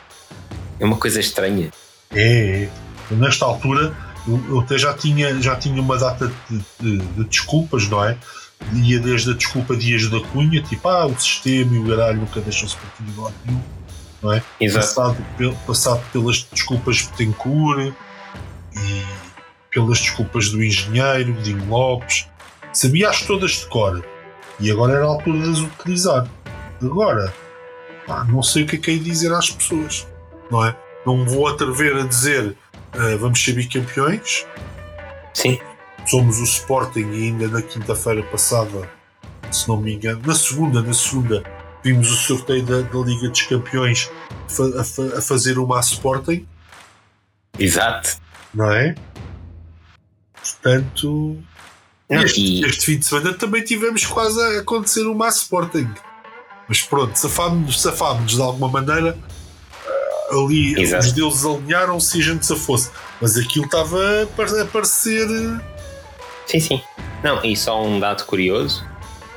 [0.79, 1.71] É uma coisa estranha.
[2.11, 3.15] É, é.
[3.15, 3.95] Nesta altura,
[4.27, 8.17] eu, até já tinha, já tinha uma data de, de- de desculpas, não é?
[8.75, 12.41] Ia desde a desculpa Dias da Cunha, tipo, ah, o sistema e o garalho nunca
[12.41, 13.63] deixam se partir de lado nenhum,
[14.23, 14.43] não é?
[14.61, 14.87] Exato.
[14.87, 15.27] Passado,
[15.67, 17.95] passado pelas desculpas de Betancourt
[18.75, 19.05] e
[19.71, 22.27] pelas desculpas do engenheiro, Dinho Lopes,
[22.73, 24.05] sabia-as todas de cor
[24.61, 26.29] e agora era a altura de as utilizar.
[26.83, 27.33] Agora,
[28.11, 30.05] pá, não sei o que é que de dizer às pessoas,
[30.51, 30.77] não é?
[31.07, 32.57] Não me vou atrever a dizer
[32.93, 34.45] ah, vamos ser bicampeões,
[35.33, 35.61] Sim.
[36.07, 38.91] somos o Sporting e ainda na quinta-feira passada,
[39.53, 41.45] se não me engano, na segunda, na segunda,
[41.85, 44.11] vimos o sorteio da, da Liga dos Campeões
[44.77, 46.45] a, fa- a fazer uma a Sporting,
[47.57, 48.19] Exato.
[48.53, 48.97] não é?
[50.35, 51.39] Portanto,
[52.09, 55.89] este, este fim de semana também tivemos quase a acontecer uma a Sporting.
[56.71, 59.19] Mas pronto, safámos-nos safámos de alguma maneira.
[60.31, 61.05] Ah, Ali Exato.
[61.07, 62.91] os deuses alinharam-se e a gente se fosse.
[63.21, 65.27] Mas aquilo estava a par- a parecer.
[65.29, 65.61] eh,
[66.47, 66.83] Sim, sim.
[67.25, 68.85] Não, e só um dado curioso.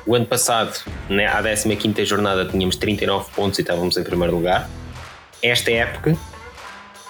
[0.05, 0.77] O ano passado,
[1.09, 4.69] né, à 15 jornada, tínhamos 39 pontos e estávamos em primeiro lugar.
[5.41, 6.15] Esta época,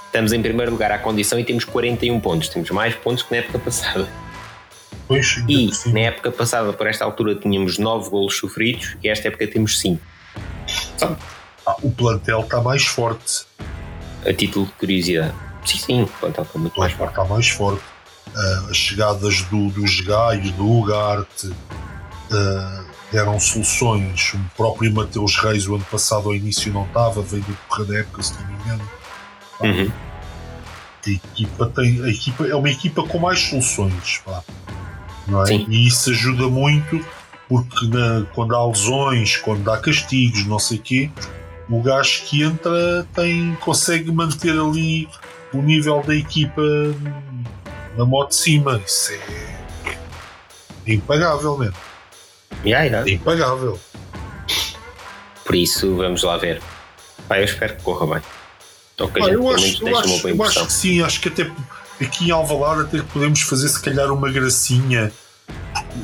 [0.05, 2.47] estamos em primeiro lugar à condição e temos 41 pontos.
[2.47, 4.07] Temos mais pontos que na época passada.
[5.05, 9.45] Pois, E na época passada, por esta altura, tínhamos 9 golos sofridos e esta época
[9.47, 10.01] temos 5.
[11.81, 13.45] O plantel está mais forte.
[14.25, 15.33] a título de curiosidade.
[15.65, 17.09] Sim, sim, o plantel está muito mais forte.
[17.11, 17.83] Está mais forte.
[18.35, 21.53] Ah, as chegadas do, dos Gaios, do Ugarte,
[22.31, 24.33] ah, deram soluções.
[24.33, 27.99] O próprio Mateus Reis, o ano passado, ao início, não estava, veio do correr da
[27.99, 28.89] época, se não me engano.
[29.61, 29.91] Uhum.
[31.05, 34.21] A equipa, tem, a equipa é uma equipa com mais soluções.
[34.25, 34.43] pá.
[35.27, 35.53] Não é?
[35.53, 37.05] E isso ajuda muito,
[37.49, 41.11] porque na- quando há lesões, quando há castigos, não sei o quê,
[41.69, 45.07] o gajo que entra tem, consegue manter ali
[45.53, 46.61] o nível da equipa
[47.97, 48.81] na moto de cima.
[48.85, 49.13] Isso
[50.85, 51.75] é impagável mesmo.
[52.65, 53.09] Yeah.
[53.09, 53.79] É impagável.
[55.45, 56.61] Por isso, vamos lá ver.
[57.27, 58.23] Pá, eu espero que corra bem.
[58.97, 61.51] Que Pá, eu, acho, eu, acho, eu acho que sim, acho que até
[61.99, 65.11] aqui em Alvalade até podemos fazer se calhar uma gracinha.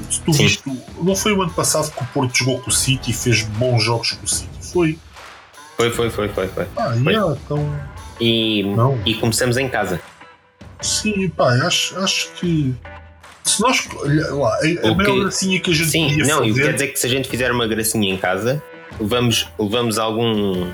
[0.10, 0.44] Se tu Sim.
[0.44, 0.64] viste,
[1.02, 3.84] não foi o ano passado que o Porto jogou com o City e fez bons
[3.84, 4.50] jogos com o City?
[4.72, 4.98] Foi.
[5.78, 6.68] Foi, foi, foi, foi, foi.
[6.76, 7.14] Ah, Foi.
[7.14, 7.80] yeah, então.
[8.20, 9.00] E, Não.
[9.06, 10.02] e começamos em casa.
[10.82, 12.76] Sim, pá, acho, acho que.
[13.44, 13.88] Se nós.
[13.96, 16.62] olha Lá, a, a O maior que- gracinha que a gente Sim, podia não, fazer.
[16.64, 18.62] quer dizer que se a gente fizer uma gracinha em casa,
[19.00, 20.72] levamos, levamos algum.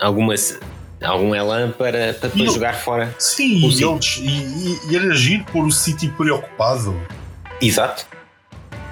[0.00, 0.34] alguma.
[1.02, 2.54] algum elan para, para depois Não.
[2.54, 3.14] jogar fora.
[3.18, 6.98] Sim, e, eles, e, e, e era giro pôr o City preocupado.
[7.60, 8.06] Exato.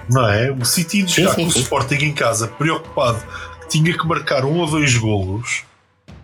[0.09, 0.51] Não é?
[0.51, 1.63] O City de Sim, jogar sim, com o.
[1.63, 3.23] Sporting em casa, preocupado,
[3.63, 5.63] que tinha que marcar um ou dois golos,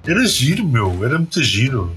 [0.07, 1.97] era giro, meu, era muito giro.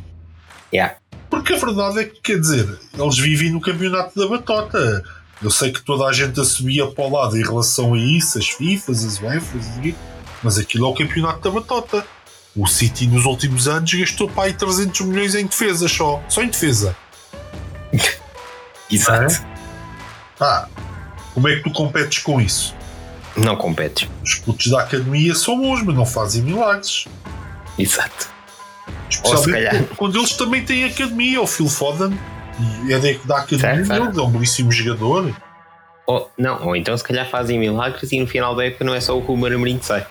[0.74, 0.96] Yeah.
[1.30, 5.04] Porque a verdade é que, quer dizer, eles vivem no campeonato da batota.
[5.42, 8.50] Eu sei que toda a gente assumia para o lado em relação a isso, as
[8.50, 9.96] FIFAs, as UEFAs,
[10.44, 12.06] mas aquilo é o campeonato da batota.
[12.56, 16.22] O City nos últimos anos gastou para aí 300 milhões em defesa só.
[16.28, 16.96] Só em defesa.
[18.92, 19.51] Exato.
[20.42, 20.68] Ah,
[21.34, 22.76] como é que tu competes com isso?
[23.38, 24.10] Não competes.
[24.24, 27.06] Os putos da academia são bons, mas não fazem milagres.
[27.78, 28.30] Exato.
[29.10, 31.42] Especialmente calhar- quando eles também têm academia.
[31.42, 32.18] O Phil Foden
[32.90, 35.34] é da, academia Certo, é um belíssimo jogador.
[36.08, 39.00] Ou, não, ou então se calhar fazem milagres e no final da época não é
[39.00, 40.06] só o Ruben Amorim que sai.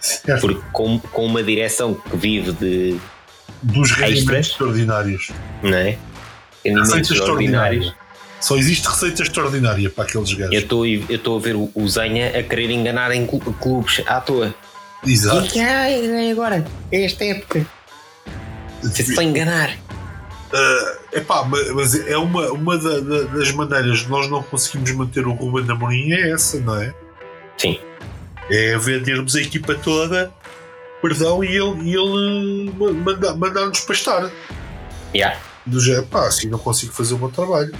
[0.00, 0.40] Certo.
[0.40, 3.00] Porque com, com uma direção que vive de.
[3.62, 4.46] Dos rendimentos Extras.
[4.46, 5.30] extraordinários.
[5.62, 5.98] não é?
[6.64, 7.92] Receitas extraordinárias.
[8.40, 10.54] Só existe receita extraordinária para aqueles Eu gajos.
[10.56, 14.54] estou eu estou a ver o, Zenha a querer enganar em clu- clubes à toa.
[15.06, 15.56] Exato.
[15.56, 17.66] E ai, agora, é esta época.
[18.82, 19.70] Se só enganar.
[21.12, 25.26] Epá, ma- mas é uma, uma da- da- das maneiras de nós não conseguimos manter
[25.26, 26.92] o Ruben Amorim é essa, não é?
[27.56, 27.78] Sim.
[28.50, 30.32] É vendermos a equipa toda,
[31.02, 34.30] perdão, e ele, e ele ma- manda- mandar-nos pastar.
[35.14, 35.38] Yeah.
[35.66, 37.74] Do género, pá, assim não consigo fazer o meu trabalho.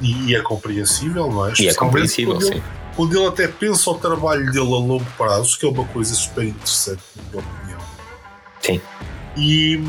[0.00, 1.52] E, e é compreensível, não é?
[1.58, 2.62] E é compreensível, quando ele, sim.
[2.96, 6.44] quando ele até pensa o trabalho dele a longo prazo, que é uma coisa super
[6.44, 7.80] interessante, na minha opinião.
[8.60, 8.80] Sim.
[9.36, 9.80] E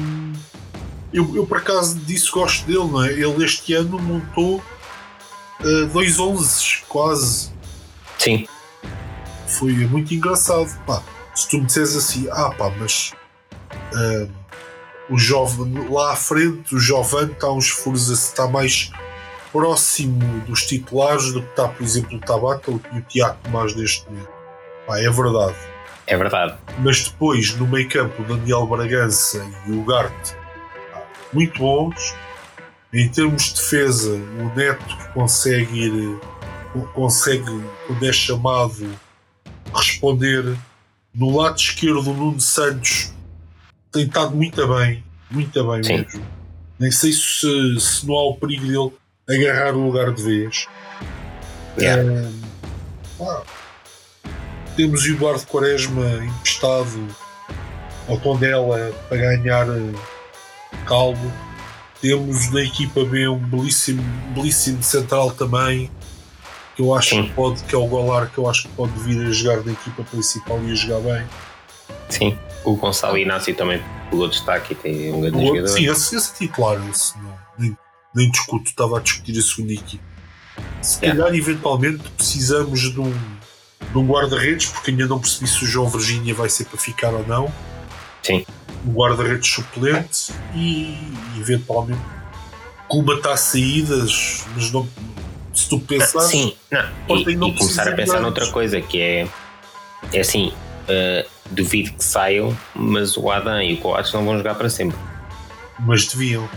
[1.12, 3.12] eu, eu por acaso disso gosto dele, não é?
[3.12, 4.58] Ele este ano montou
[5.62, 7.52] uh, dois 11 quase.
[8.20, 8.48] Sim.
[9.48, 10.70] Foi muito engraçado.
[10.86, 11.02] Pá,
[11.34, 13.14] se tu me disseres assim, ah pá, mas
[13.94, 14.30] hum,
[15.10, 18.92] o jovem lá à frente, o jovem está uns furos, está mais
[19.52, 24.06] próximo dos titulares do que está, por exemplo, o Tabata e o Tiago Tomás neste
[24.10, 24.30] momento.
[24.86, 25.56] Pá, é verdade.
[26.08, 26.56] É verdade.
[26.80, 30.36] Mas depois, no meio campo, o Daniel Bragança e o Garte,
[31.34, 32.16] muito bons.
[32.94, 36.20] Em termos de defesa, o Neto que consegue ir,
[36.94, 38.90] consegue, quando é chamado,
[39.74, 40.56] responder.
[41.14, 43.14] No lado esquerdo, o Nuno Santos
[43.96, 45.98] tem estado muito bem, muito bem Sim.
[46.00, 46.26] mesmo.
[46.78, 48.92] Nem sei se, se não há o perigo dele
[49.30, 50.68] agarrar o lugar de vez.
[51.80, 52.30] Yeah.
[53.18, 53.44] Pá,
[54.76, 57.08] temos o Eduardo Quaresma emprestado
[58.10, 59.94] ao Tondela para ganhar eh,
[60.86, 61.32] calmo.
[62.02, 64.04] Temos na equipa B um belíssimo,
[64.34, 65.90] belíssimo central também,
[66.76, 67.24] que eu acho Sim.
[67.24, 69.72] que pode, que é o Golar, que eu acho que pode vir a jogar na
[69.72, 71.26] equipa principal e a jogar bem.
[72.10, 72.38] Sim.
[72.66, 75.68] O Gonçalo Inácio também pegou destaque e tem um grande O- jogador.
[75.68, 77.78] Sim, esse, esse titular, esse não, nem,
[78.16, 80.04] nem discuto, estava a discutir a segunda equipe.
[80.82, 81.24] Se Yeah.
[81.24, 83.12] calhar, eventualmente, precisamos de um,
[83.92, 87.10] de um guarda-redes, porque ainda não percebi se o João Virgínia vai ser para ficar
[87.14, 87.52] ou não.
[88.24, 88.46] Sim.
[88.86, 90.98] Um guarda-redes suplente e,
[91.40, 92.02] eventualmente,
[92.88, 94.88] colmatar saídas, mas não.
[95.54, 97.18] Se tu pensares, sim, não.
[97.18, 98.22] E, e começar a pensar grandes.
[98.22, 99.28] noutra coisa que é,
[100.12, 100.52] é assim,
[100.88, 104.98] eh, duvido que saiam, mas o Adam e o Coates não vão jogar para sempre.
[105.80, 106.50] mas deviam.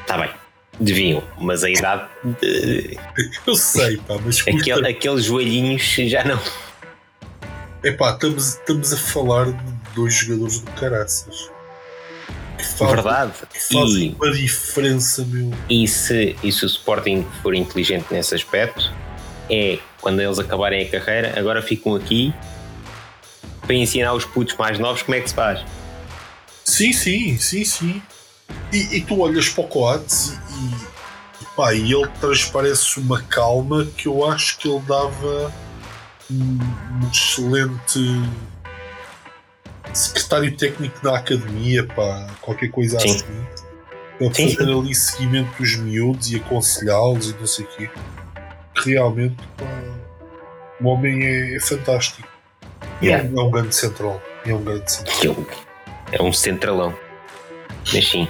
[0.00, 0.30] Está bem,
[0.78, 2.08] deviam, mas a idade,
[2.40, 2.98] de-
[3.46, 6.40] Eu sei, pá, mas custa- aquele, aqueles joelhinhos já não.
[7.82, 11.50] Epá, estamos, estamos a falar de dois jogadores do caraças.
[12.56, 13.32] Que fazem, Verdade.
[13.52, 15.50] que fazem E, uma diferença, meu.
[15.68, 18.90] e, se, e se o Sporting for inteligente nesse aspecto,
[19.50, 22.32] é quando eles acabarem a carreira, agora ficam aqui
[23.66, 25.64] para ensinar os putos mais novos como é que se faz.
[26.64, 28.02] Sim, sim, sim, sim.
[28.72, 33.86] E, e tu olhas para o Coates e, e, pá, e ele transparece uma calma
[33.96, 35.52] que eu acho que ele dava
[36.30, 36.58] um,
[37.02, 38.00] um excelente.
[39.92, 43.14] secretário técnico da academia, pá, qualquer coisa Sim.
[43.14, 43.46] assim.
[44.18, 47.90] Para Sim, fazer ali seguimento dos miúdos e aconselhá-los e não sei o quê.
[48.76, 49.64] Realmente, pá,
[50.80, 52.33] o homem é, é fantástico.
[53.02, 53.26] Yeah.
[53.26, 54.22] É, um, é um grande central.
[54.46, 55.36] É um grande central.
[56.12, 56.94] É um centralão.
[57.92, 58.28] Mas sim.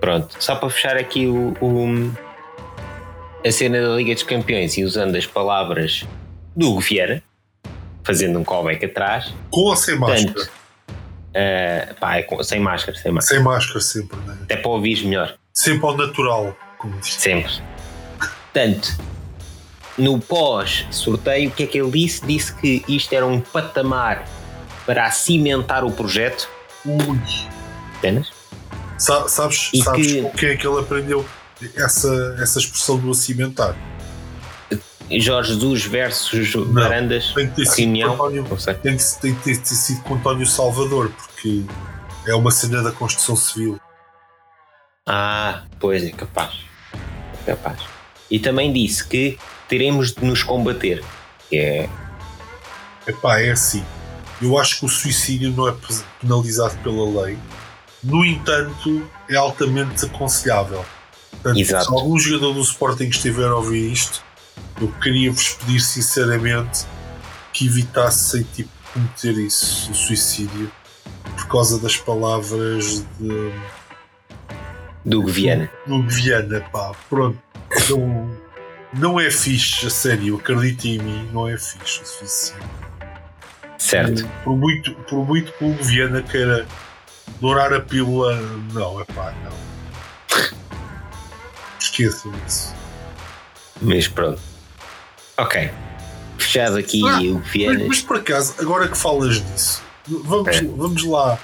[0.00, 2.12] Pronto, só para fechar aqui o, o-
[3.44, 6.04] a cena da Liga dos Campeões e usando as palavras
[6.54, 7.22] do Hugo Vieira,
[8.04, 10.32] fazendo um callback atrás, Com ou sem máscara?
[10.32, 10.50] Portanto,
[11.34, 13.36] eh, pá, é com- sem máscara, sem máscara.
[13.36, 14.36] Sem máscara sempre, né?
[14.42, 17.14] Até para ouvir melhor, Sempre ao natural, como diz.
[17.14, 17.52] sempre.
[18.52, 18.96] Portanto,
[19.98, 22.24] no pós-sorteio, o que é que ele disse?
[22.26, 24.24] Disse que isto era um patamar
[24.84, 26.48] para cimentar o projeto.
[26.84, 27.18] Ui.
[27.98, 28.30] Apenas.
[28.98, 31.24] Sa- sabes E sabes que- com quem é que ele aprendeu
[31.74, 33.74] essa, essa expressão do acimentar?
[35.18, 37.32] Jorge Jesus versus Varandas.
[37.32, 41.10] Tem que ter sido António, Não tem que, tem que ter sido com António Salvador,
[41.10, 41.62] porque
[42.26, 43.80] é uma cena da construção civil.
[45.06, 46.54] Ah, pois é, capaz.
[47.46, 47.78] É capaz.
[48.28, 51.02] E também disse que teremos de nos combater.
[51.52, 51.88] É.
[53.06, 53.84] Epá, é assim.
[54.42, 57.38] Eu acho que o suicídio não é pe- penalizado pela lei.
[58.02, 60.84] No entanto, é altamente desaconselhável.
[61.30, 61.84] Portanto, Exato.
[61.86, 64.22] se algum jogador do Sporting estiver a ouvir isto,
[64.80, 66.84] eu queria-vos pedir sinceramente
[67.52, 70.70] que evitassem tipo, cometer isso, o suicídio,
[71.36, 73.52] por causa das palavras de,
[75.04, 75.70] do Guiana.
[75.86, 76.60] do Viana.
[76.72, 77.38] Pá, pronto.
[77.90, 78.30] Não,
[78.92, 82.62] não é fixe, a sério, acredite em mim, não é fixe o suicídio.
[83.78, 84.26] Certo.
[84.42, 86.66] Por muito, por muito que o Viana queira
[87.40, 88.34] dourar a pílula,
[88.72, 89.56] não, é pá, não.
[91.78, 92.74] Esqueçam isso.
[93.80, 94.40] Mas pronto.
[95.36, 95.70] Ok.
[96.38, 97.84] Fechado aqui Ah, o Mas, Viana.
[97.86, 100.62] mas por acaso, agora que falas disso, vamos, É.
[100.62, 101.38] vamos lá.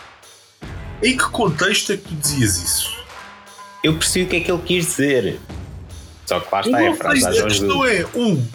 [1.02, 2.96] Em que contexto é que tu dizias isso?
[3.82, 5.40] Eu percebi o que é que ele quis dizer.
[6.26, 8.00] Só que lá Eu está é a frase sei, a questão Jesus.
[8.14, 8.46] é, um,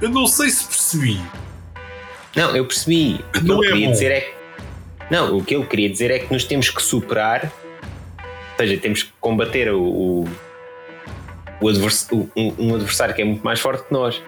[0.00, 1.20] eu não sei se percebi.
[2.36, 3.24] Não, eu percebi.
[3.28, 3.92] O que Não ele é queria bom.
[3.92, 4.34] dizer é que.
[5.10, 7.50] Não, o que ele queria dizer é que nos temos que superar.
[8.22, 9.80] Ou seja, temos que combater o.
[9.82, 10.28] o,
[11.60, 14.22] o advers- o- um, um adversário que é muito mais forte que nós.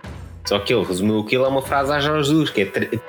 [0.45, 3.01] Só que ele resumiu aquilo a uma frase Jorge Jesus, que é ter-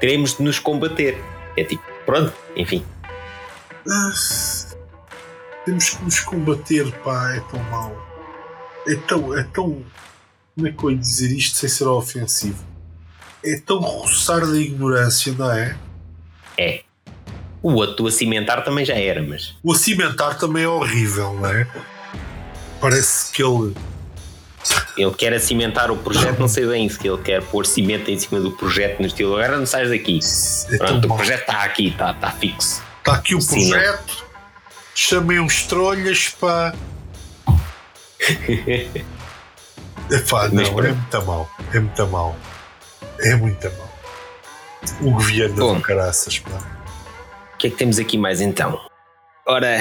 [0.00, 1.16] teremos de nos combater.
[1.56, 2.84] É tipo, pronto, enfim.
[3.88, 4.10] Ah,
[5.64, 8.07] temos que nos combater, pá, é tão mau.
[8.88, 9.84] É tão, é tão.
[10.54, 12.64] Como é que eu ia dizer isto sem ser ofensivo?
[13.44, 15.76] É tão roçar da ignorância, não é?
[16.56, 16.80] É.
[17.62, 19.54] O outro do acimentar também já era, mas.
[19.62, 21.68] O acimentar também é horrível, não é?
[22.80, 23.74] Parece que ele.
[24.96, 28.40] Ele quer acimentar o projeto, não sei bem se ele quer pôr cimento em cima
[28.40, 30.18] do projeto no estilo agora não sais daqui.
[30.70, 32.82] É Pronto, o projeto está aqui, está está fixo.
[32.98, 34.24] Está aqui o Sim, projeto.
[34.94, 36.74] Chamei uns trolhas para.
[40.10, 41.50] Epá, Mas não, é muito mal.
[41.72, 42.36] É muito mal.
[43.20, 43.88] É muito mal.
[45.00, 45.74] O governo Bom.
[45.76, 46.58] do caraças, pá.
[47.54, 48.80] O que é que temos aqui mais então?
[49.46, 49.78] Ora,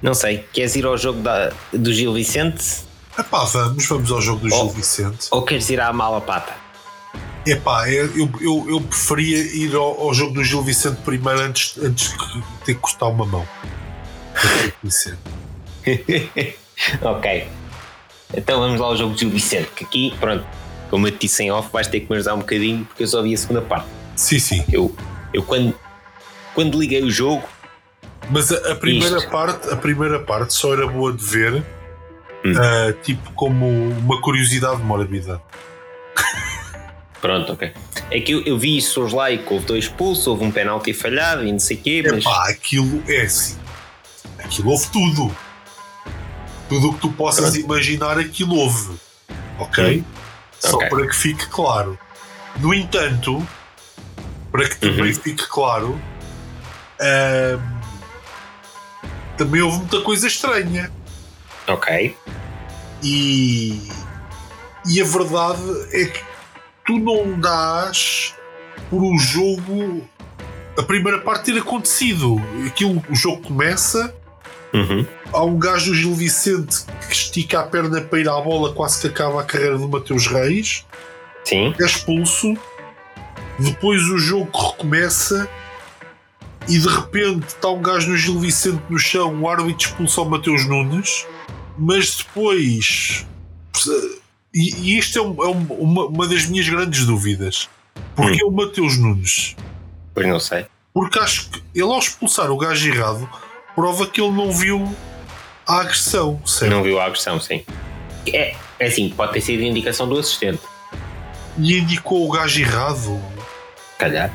[0.00, 2.82] não sei, queres ir ao jogo da- do Gil Vicente
[3.18, 4.58] Epá, vamos, vamos ao jogo do Oh.
[4.58, 5.28] Gil Vicente.
[5.30, 6.52] ou queres ir à mala pata?
[7.46, 11.76] Epá, é, eu, eu, eu preferia ir ao, ao jogo do Gil Vicente primeiro antes,
[11.78, 13.46] antes de ter que custar uma mão.
[14.82, 15.18] Vicente.
[17.02, 17.46] ok.
[18.36, 20.44] Então vamos lá ao jogo do Gil Vicente, que aqui, pronto,
[20.90, 23.06] como eu te disse em off, vais ter que me ajudar um bocadinho porque eu
[23.08, 23.86] só vi a segunda parte.
[24.16, 24.64] Sim, sim.
[24.72, 24.94] Eu,
[25.32, 25.74] eu quando,
[26.54, 27.48] quando liguei o jogo,
[28.30, 29.30] Mas a, a primeira Isto.
[29.30, 31.62] parte, a primeira parte só era boa de ver,
[32.46, 32.52] Hum.
[32.58, 35.40] ah, tipo como uma curiosidade mórbida.
[37.20, 37.72] pronto, ok.
[38.10, 40.50] É que eu, eu vi isso hoje lá e que houve dois pulsos, houve um
[40.50, 42.18] penalti falhado e não sei o quê, mas.
[42.24, 43.56] Epá, aquilo é assim.
[44.38, 45.34] Aquilo houve tudo.
[46.68, 47.60] Tudo o que tu possas Pronto.
[47.64, 48.98] imaginar, aquilo houve.
[49.58, 50.04] Ok?
[50.60, 50.88] Só Ok.
[50.88, 51.98] para que fique claro.
[52.58, 53.46] No entanto,
[54.50, 55.14] para que também Uhum.
[55.20, 56.00] fique claro,
[57.00, 57.60] ahm,
[59.36, 60.90] também houve muita coisa estranha.
[61.66, 62.16] Ok.
[63.02, 63.88] E,
[64.86, 65.62] e a verdade
[65.92, 66.20] é que
[66.86, 68.34] tu não dás
[68.88, 70.08] por o jogo
[70.78, 72.36] a primeira parte ter acontecido.
[72.66, 74.14] Aquilo, o jogo começa,
[74.74, 75.06] Uhum.
[75.32, 79.00] há um gajo do Gil Vicente que estica a perna para ir à bola, quase
[79.00, 80.84] que acaba a carreira do Mateus Reis,
[81.44, 81.72] Sim.
[81.80, 82.54] é expulso.
[83.58, 85.48] Depois o jogo recomeça
[86.68, 90.24] e de repente está um gajo no Gil Vicente no chão, o árbitro expulsa o
[90.24, 91.24] Mateus Nunes,
[91.78, 93.24] mas depois.
[94.52, 97.68] E, e isto é, um- é um- uma, uma das minhas grandes dúvidas.
[98.16, 99.54] Porque é o Mateus Nunes
[100.12, 100.66] Pois não sei.
[100.92, 103.28] Porque acho que ele ao expulsar o gajo errado
[103.74, 104.94] prova que ele não viu
[105.66, 106.70] a agressão, certo?
[106.70, 107.64] Não viu a agressão, sim.
[108.26, 110.60] É, é assim, pode ter sido indicação do assistente.
[111.58, 113.22] E indicou o gajo errado.
[113.98, 114.30] Calhar.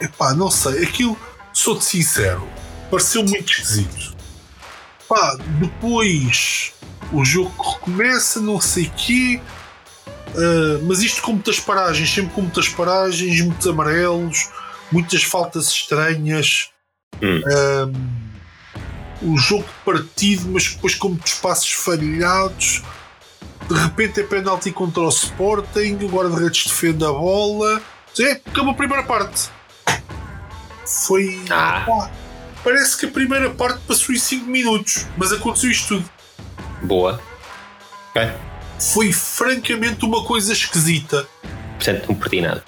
[0.00, 0.84] Epá, não sei.
[0.84, 1.18] Aquilo,
[1.52, 2.46] sou-te sincero,
[2.90, 4.16] pareceu muito esquisito.
[5.08, 6.74] Pá, depois
[7.12, 9.40] o jogo recomeça, não sei o quê.
[10.28, 14.50] Uh, mas isto com muitas paragens, sempre com muitas paragens, muitos amarelos,
[14.92, 16.68] muitas faltas estranhas.
[17.22, 17.42] Hum.
[17.46, 18.27] Um,
[19.22, 22.82] o jogo partido, mas depois com muitos passos falhados.
[23.68, 27.82] De repente é penalti contra o Sporting, o guarda-redes defende a bola.
[28.18, 29.50] É, acabou a primeira parte.
[30.86, 31.38] Foi.
[31.50, 31.84] Ah.
[31.86, 32.10] Pá,
[32.64, 36.10] parece que a primeira parte passou em 5 minutos, mas aconteceu isto tudo.
[36.82, 37.20] Boa.
[38.10, 38.30] Ok.
[38.92, 41.28] Foi francamente uma coisa esquisita.
[41.76, 42.64] Portanto, não perdi nada.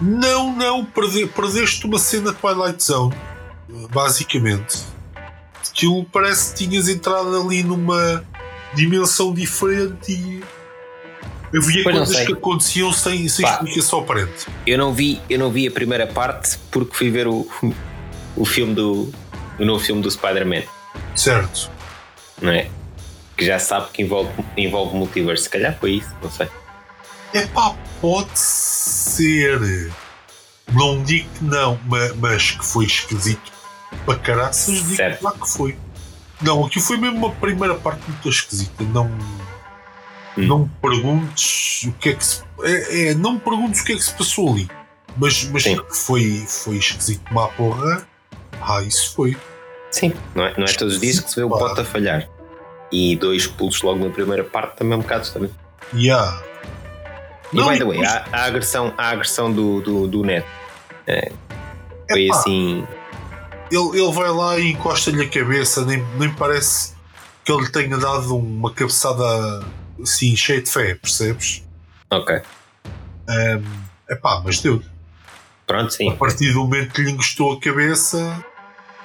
[0.00, 3.14] Não, não, perde, perdeste uma cena de Twilight Zone,
[3.90, 4.78] basicamente.
[5.78, 8.24] Aquilo parece que tinhas entrado ali numa
[8.74, 10.42] dimensão diferente e
[11.56, 13.52] havia Pois coisas que aconteciam sem, sem Pá.
[13.52, 14.46] explicação aparente.
[14.66, 17.46] Eu não vi, eu não vi a primeira parte porque fui ver o,
[18.36, 19.08] o filme do.
[19.56, 20.64] o novo filme do Spider-Man,
[21.14, 21.70] Certo.
[22.42, 22.68] não é?
[23.36, 25.44] Que já sabe que envolve, envolve multiverso.
[25.44, 26.48] Se calhar foi isso, não sei.
[27.32, 29.92] É pá, pode ser.
[30.72, 33.52] Não digo que não, ma- mas, que foi esquisito
[34.04, 35.22] para caraças, digo Certo.
[35.22, 35.76] lá que foi.
[36.40, 38.84] Não, aqui foi mesmo uma primeira parte muito esquisita.
[38.84, 39.06] Não,
[40.36, 40.46] Hum.
[40.46, 42.42] não me perguntes o que é que se.
[42.62, 44.68] É, é, não perguntes o que é que se passou ali.
[45.16, 45.80] Mas, mas Sim.
[45.90, 48.06] foi, foi esquisito uma porra.
[48.60, 49.36] Ah, isso foi.
[49.90, 51.48] Sim, não é, não é todos os dias que se vê o.
[51.48, 52.28] Pote a falhar.
[52.92, 55.54] E dois pulos logo na primeira parte também é um bocado estranho.
[55.94, 56.40] Yeah.
[57.52, 60.46] E Não, by the way, depois- a, a agressão, a agressão do, do, do Neto
[61.06, 61.32] é,
[62.10, 62.86] foi Epá, assim.
[63.70, 66.94] Ele, ele vai lá e encosta-lhe a cabeça, nem, nem parece
[67.44, 69.24] que ele tenha dado uma cabeçada
[70.02, 71.62] assim cheia de fé, percebes?
[72.10, 72.40] Ok.
[74.08, 74.82] É pá, mas deu.
[75.66, 76.08] Pronto, sim.
[76.10, 78.42] A partir do momento que lhe encostou a cabeça,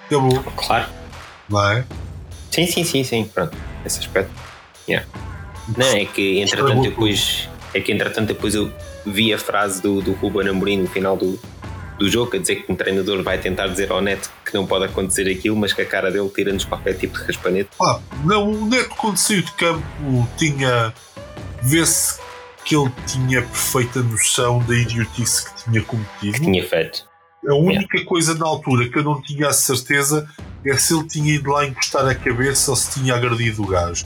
[0.06, 0.90] acabou, Claro.
[1.50, 1.86] não é?
[2.52, 3.26] Sim, sim, sim, sim.
[3.26, 3.58] Pronto.
[3.86, 4.32] Esse aspecto.
[4.88, 5.08] Yeah.
[5.78, 7.50] Não, é que entretanto depois.
[7.74, 8.72] É que entretanto depois eu
[9.06, 11.38] vi a frase do, do Ruben Amorim no final do,
[11.98, 14.86] do jogo a dizer que um treinador vai tentar dizer ao Neto que não pode
[14.86, 17.70] acontecer aquilo, mas que a cara dele tira-nos qualquer tipo de raspanete.
[17.78, 19.84] Pá, não, o Neto quando saiu de campo
[20.38, 20.94] tinha.
[21.62, 22.20] vê-se
[22.66, 26.44] que ele tinha perfeita noção da idiotice que tinha que cometido.
[26.44, 27.06] tinha feito.
[27.48, 30.30] A única coisa na altura que eu não tinha a certeza
[30.66, 34.06] é se ele tinha ido lá encostar a cabeça ou se tinha agredido o gajo.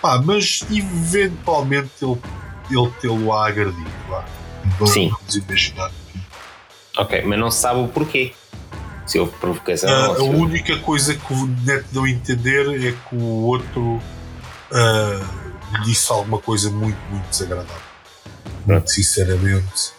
[0.00, 2.18] Pá, mas eventualmente ele,
[2.70, 3.90] ele tê-lo a agredido.
[4.08, 4.24] Lá.
[4.86, 5.10] Sim.
[5.10, 5.92] Vamos imaginar.
[6.96, 8.32] Ok, mas não se sabe o porquê.
[9.06, 12.10] Se houve provocação Ah, ou a se houve- única coisa que o Neto deu a
[12.10, 14.00] entender é que o outro
[15.72, 17.74] lhe disse alguma coisa muito, muito desagradável.
[18.66, 19.92] Muito sinceramente.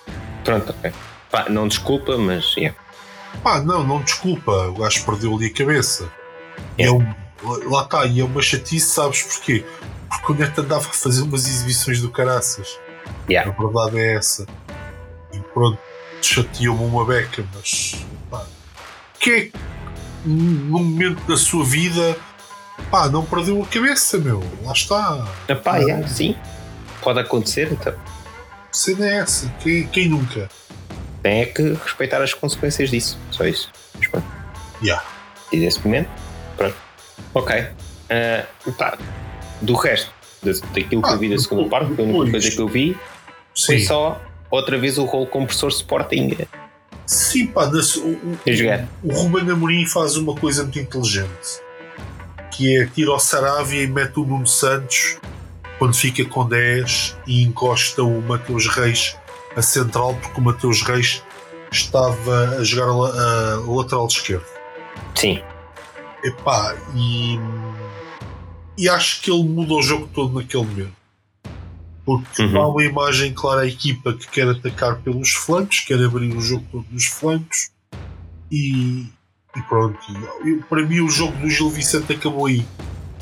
[0.43, 0.91] Pronto, ok.
[1.29, 2.77] Pá, não desculpa, mas yeah.
[3.43, 6.09] Pá, não, não desculpa, o gajo perdeu ali a cabeça.
[6.77, 6.85] É.
[6.85, 7.05] é um-
[7.69, 9.65] lá está, e é uma chatice, sabes porquê?
[10.09, 12.77] Porque o Neto andava a fazer umas exibições do caraças.
[13.29, 13.49] Yeah.
[13.51, 14.45] A verdade é essa.
[15.33, 15.79] E pronto,
[16.27, 17.95] chateou-me uma beca, mas
[18.29, 18.45] pá,
[19.19, 19.53] quem é que
[20.25, 22.15] num momento da sua vida
[22.89, 24.43] pá, não perdeu a cabeça, meu?
[24.63, 25.27] Lá está.
[25.47, 25.79] Epá, Ah.
[25.79, 26.35] yeah, sim.
[27.01, 27.93] Pode acontecer, então.
[28.71, 29.47] Cena é essa.
[29.61, 30.49] Quem, quem nunca?
[31.23, 33.17] Tem é que respeitar as consequências disso.
[33.31, 33.69] Só isso.
[33.97, 34.25] Mas pronto.
[34.81, 35.03] Yeah.
[35.51, 36.09] E desse momento,
[36.57, 36.75] pronto.
[37.33, 37.55] Ok.
[38.09, 38.45] Ah,
[38.77, 38.97] pá,
[39.61, 40.11] do resto,
[40.41, 42.97] da- daquilo que Ah, eu vi da segunda parte, a única coisa que eu vi
[43.65, 44.21] foi Sim, só
[44.51, 46.37] outra vez o rolo compressor Sporting.
[47.05, 48.39] Sim pá, o, o,
[49.03, 51.61] o Ruben Amorim faz uma coisa muito inteligente
[52.51, 55.17] que é tira o Saravia e mete o Nuno Santos
[55.79, 59.17] quando fica com 10 e encosta o Mateus Reis
[59.55, 61.23] a central porque o Mateus Reis
[61.71, 64.45] estava a jogar a, a lateral esquerdo.
[65.15, 65.41] Sim,
[66.23, 67.39] Epá, e,
[68.77, 71.00] e acho que ele muda o jogo todo naquele momento.
[72.05, 72.53] Porque Uhum.
[72.53, 76.65] dá uma imagem clara à equipa que quer atacar pelos flancos, quer abrir o jogo
[76.71, 77.69] todo nos flancos
[78.51, 79.05] e,
[79.55, 79.99] e pronto.
[80.45, 82.65] Eu- para mim, o jogo do Gil Vicente acabou aí.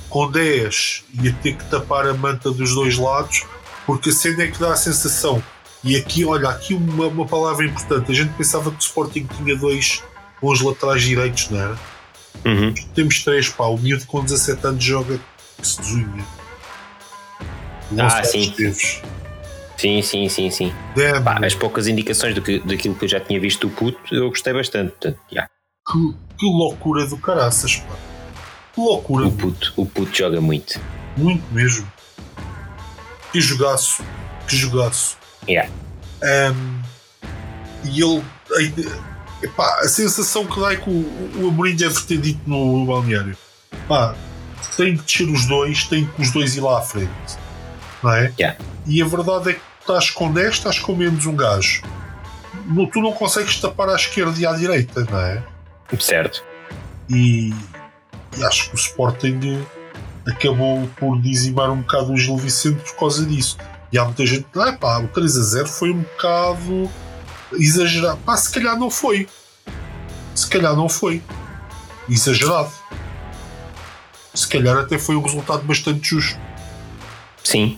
[0.10, 3.44] Com 10 ia ter que tapar a manta dos dois lados,
[3.86, 5.44] porque a cena é que dá a sensação.
[5.84, 8.12] E aqui, olha, aqui uma, uma palavra importante.
[8.12, 10.02] A gente pensava que o Sporting tinha dois
[10.42, 11.80] bons laterais direitos, não era?
[12.46, 12.74] Uhum.
[12.96, 13.66] Temos três, pá.
[13.66, 15.20] O miúdo com 17 anos joga
[15.58, 16.26] que se desunha.
[17.98, 18.54] Ah, sim.
[19.78, 20.74] Sim, sim, sim, sim.
[20.94, 23.98] Damn, Pá, as poucas indicações do que, daquilo que eu já tinha visto do puto,
[24.14, 24.92] eu gostei bastante.
[24.92, 25.50] Portanto, yeah,
[25.90, 27.96] que, que loucura do caraças, pá.
[28.74, 30.80] Que loucura, o, puto, o puto joga muito.
[31.16, 31.90] muito mesmo.
[33.32, 34.04] Que jogaço,
[34.48, 35.18] que jogaço.
[35.48, 35.72] Yeah.
[36.24, 36.82] Ahm,
[37.86, 38.22] e ele.
[38.52, 42.86] a- epá, a sensação que dá é que o, o Amorim deve ter dito no,
[42.86, 43.38] balneário:
[43.88, 44.14] pá,
[44.76, 47.10] tem que descer os dois, tem que os dois ir lá à frente,
[48.04, 48.34] não é?
[48.40, 48.58] Yeah.
[48.86, 51.82] E a verdade é que estás com 10, estás com menos um gajo.
[52.66, 55.44] No- Tu não consegues tapar à esquerda e à direita, não é?
[56.00, 56.44] Certo.
[57.10, 57.54] E,
[58.38, 59.66] e acho que o Sporting
[60.28, 63.58] acabou por dizimar um bocado o Gil Vicente por causa disso.
[63.92, 66.90] E há muita gente que ah, pá, o 3 a 0 foi um bocado
[67.54, 68.18] exagerado.
[68.18, 69.28] Pá, se calhar não foi.
[70.36, 71.24] Se calhar não foi.
[72.08, 72.70] Exagerado.
[74.34, 76.40] Se calhar até foi um resultado bastante justo.
[77.44, 77.78] Sim.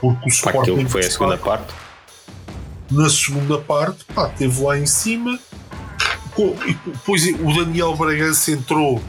[0.00, 1.72] Porque o Sporting aquilo que foi a segunda parte.
[2.90, 5.38] na segunda parte, pá, teve lá em cima.
[6.86, 9.00] Depois o Daniel Bragança entrou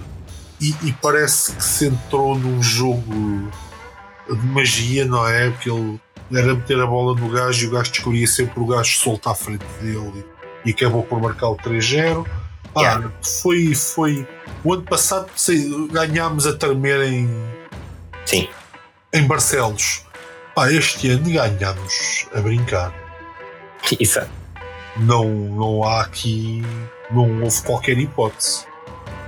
[0.61, 3.51] e, e parece que se entrou num jogo
[4.29, 5.49] de magia, não é?
[5.49, 5.99] Porque ele
[6.31, 9.35] era meter a bola no gajo e o gajo descobria sempre o gajo solto à
[9.35, 10.25] frente dele
[10.63, 12.25] e acabou por marcar o 3-0.
[12.73, 13.09] Pá, Yeah.
[13.41, 14.27] foi, foi.
[14.63, 17.29] O ano passado sei, ganhámos a tremer em,
[18.25, 18.49] Sim.
[19.15, 20.03] Em Barcelos.
[20.53, 22.93] Pá, este ano ganhámos a brincar.
[23.99, 24.29] Exato.
[24.97, 26.61] não, não há aqui.
[27.11, 28.65] Não houve qualquer hipótese.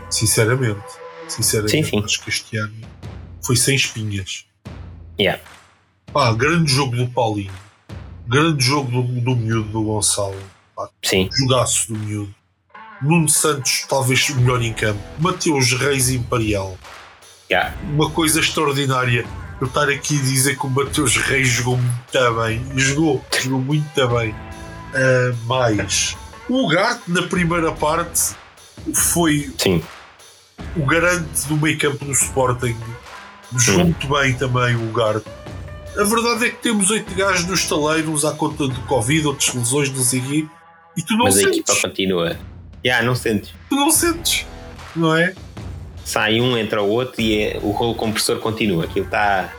[0.09, 0.81] Sinceramente.
[1.27, 2.03] Sinceramente, Sim, sim.
[2.03, 2.73] acho que este ano
[3.41, 4.45] foi sem espinhas.
[5.19, 5.41] Yeah.
[6.13, 7.51] Pá, grande jogo do Paulinho.
[8.27, 10.41] Grande jogo do, do miúdo do Gonçalo.
[10.75, 11.29] Pá, Sim.
[11.31, 12.35] jogaço do miúdo.
[13.01, 14.99] Nuno Santos, talvez o melhor em campo.
[15.19, 16.77] Mateus Reis Imperial.
[17.49, 17.75] Yeah.
[17.83, 19.25] Uma coisa extraordinária.
[19.59, 22.63] Eu estar aqui a dizer que o Mateus Reis jogou muito bem.
[22.75, 24.35] E Jogou, jogou muito bem.
[24.93, 26.15] Ah, mais.
[26.47, 28.35] O Ugarte, na primeira parte,
[28.93, 29.83] foi Sim.
[30.75, 32.75] o garante do meio campo do Sporting.
[33.57, 33.83] Jogou Hum.
[33.85, 35.25] muito bem também o Ugarte.
[35.97, 39.89] A verdade é que temos oito gajos nos taleiros à conta de Covid, outras lesões,
[39.89, 40.45] não sei o quê.
[40.95, 41.57] E tu não Mas a sentes.
[41.59, 42.37] equipa continua.
[42.85, 43.51] Yeah, não sentes.
[43.69, 44.45] Tu não sentes.
[44.95, 45.33] Não é?
[46.07, 48.85] Sai um, entra o outro e é- o rolo compressor continua.
[48.85, 49.53] Aquilo está.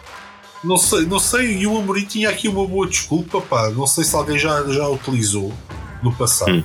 [0.64, 3.68] Não sei, não sei, e o Amorim tinha aqui uma boa desculpa, pá.
[3.68, 5.52] Não sei se alguém já, já utilizou
[6.02, 6.50] no passado.
[6.52, 6.64] Hum.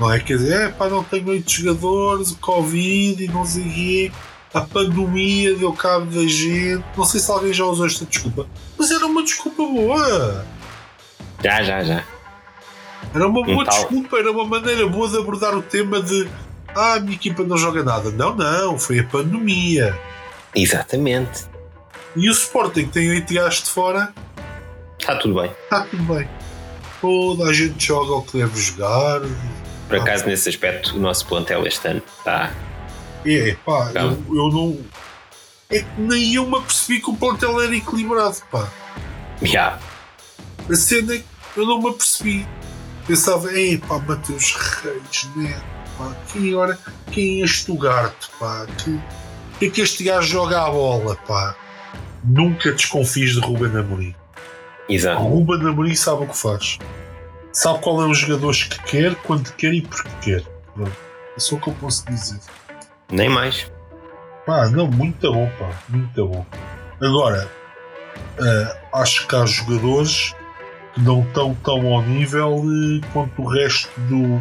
[0.00, 0.18] Não é?
[0.20, 4.12] Quer dizer, é pá, não tenho oito jogadores, o Covid e não sei o quê,
[4.54, 6.82] a pandemia deu cabo da gente.
[6.96, 8.46] Não sei se alguém já usou esta desculpa,
[8.78, 10.46] mas era uma desculpa boa.
[11.44, 12.04] Já, já, já.
[13.14, 16.26] Era uma boa Um desculpa, era uma maneira boa de abordar o tema de
[16.74, 18.10] ah, a minha equipa não joga nada.
[18.10, 19.98] Não, não, foi a pandemia.
[20.54, 21.46] Exatamente.
[22.16, 24.12] E o Sporting tem oito gajos de fora,
[25.00, 25.50] Está tudo bem.
[25.50, 26.28] está tudo bem.
[27.00, 29.22] Toda a gente joga o que deve jogar.
[29.88, 32.52] Por acaso, nesse aspecto, o nosso plantel este ano está.
[33.24, 34.78] É, pá, eu, eu não.
[35.70, 38.68] É que nem eu me apercebi que o plantel era equilibrado, pá.
[39.42, 39.78] Já.
[40.68, 42.46] A cena é que eu não me apercebi.
[43.06, 45.60] Pensava, ei, pá, Mateus Reis, né?
[46.00, 46.78] Pá, quem agora.
[47.12, 48.66] Quem é este Ugarte, pá?
[48.78, 48.98] Que,
[49.58, 51.54] que é que este gajo joga a bola, pá?
[52.24, 54.14] Nunca desconfies de Ruben Amorim.
[54.88, 55.20] O Exato.
[55.22, 56.78] Ruben Amorim sabe o que faz.
[57.52, 60.42] Sabe qual é os jogadores que quer, quando quer e porque quer.
[60.74, 60.92] Pronto.
[61.36, 62.38] É só o que eu posso dizer.
[63.10, 63.70] Nem mais.
[64.46, 66.46] Pá, não, muito bom, pá, muito bom.
[67.02, 67.50] Agora,
[68.38, 70.34] eh, acho que há jogadores
[70.94, 74.40] que não estão tão ao nível eh, quanto o resto do-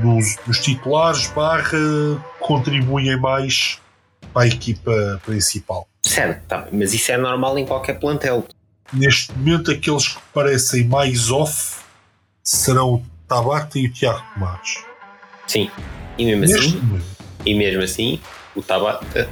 [0.00, 1.78] dos, dos titulares, barra,
[2.40, 3.80] contribuem mais
[4.32, 5.86] para a equipa principal.
[6.02, 8.46] Certo, tá, mas isso é normal em qualquer plantel.
[8.92, 11.76] Neste momento, aqueles que parecem mais off
[12.42, 14.84] serão o Tabata e o Tiago Tomás.
[15.46, 15.70] Sim.
[16.18, 17.04] E mesmo Neste assim, momento.
[17.46, 18.20] e mesmo assim,
[18.54, 19.28] o Tabata,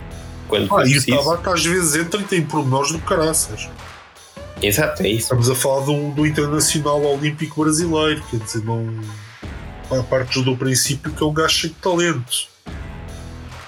[0.49, 1.17] quando Ah, e o preciso.
[1.17, 3.69] Tabata às vezes entra e tem pormenores do caraças.
[4.63, 5.23] Exato, é isso.
[5.23, 8.87] Estamos a falar do, do Internacional Olímpico Brasileiro, quer dizer, não.
[9.91, 12.49] A parte do princípio que é um gajo cheio de talento.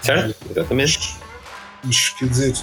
[0.03, 0.37] Certo?
[0.51, 1.16] Exatamente.
[1.85, 2.57] Mas, quer dizer,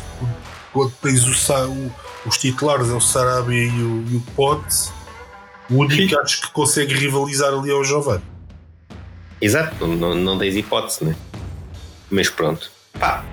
[0.71, 1.91] quando tens o, o-
[2.25, 4.89] os titulares é o Sarabia e o, e o Pote,
[5.69, 6.15] o único Sim.
[6.21, 8.23] acho que consegue rivalizar ali é o Giovanni.
[9.41, 11.15] Exato, não, não, tens hipótese, né?
[12.09, 12.71] Mas pronto.
[12.97, 13.23] Pá,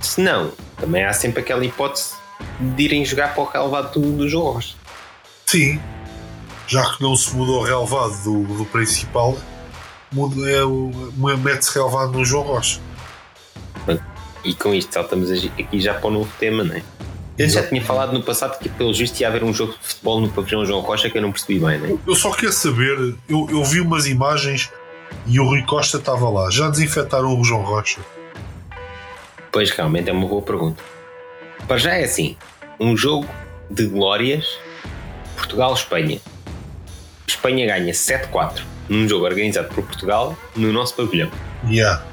[0.00, 2.12] se não, também há sempre aquela hipótese
[2.60, 4.76] de irem jogar para o relevado do, dos jogos.
[5.46, 5.80] Sim,
[6.66, 9.36] já que não se mudou o relevado do, do principal,
[10.12, 10.90] é o,
[11.38, 12.80] mete-se relevado no João Rocha.
[14.44, 16.82] E com isto saltamos aqui já para o novo tema, não é?
[17.38, 20.20] Eu já tinha falado no passado que, pelo visto, ia haver um jogo de futebol
[20.20, 21.98] no pavilhão João Rocha que eu não percebi bem, né?
[22.06, 24.70] Eu só queria saber, eu, eu vi umas imagens
[25.26, 26.50] e o Rui Costa estava lá.
[26.50, 28.00] Já desinfetaram o João Rocha?
[29.50, 30.82] Pois, realmente é uma boa pergunta.
[31.66, 32.36] Para já é assim:
[32.78, 33.26] um jogo
[33.70, 34.58] de glórias,
[35.36, 36.20] Portugal-Espanha.
[37.26, 41.30] Espanha ganha 7-4 num jogo organizado por Portugal no nosso pavilhão.
[41.66, 42.04] Yeah.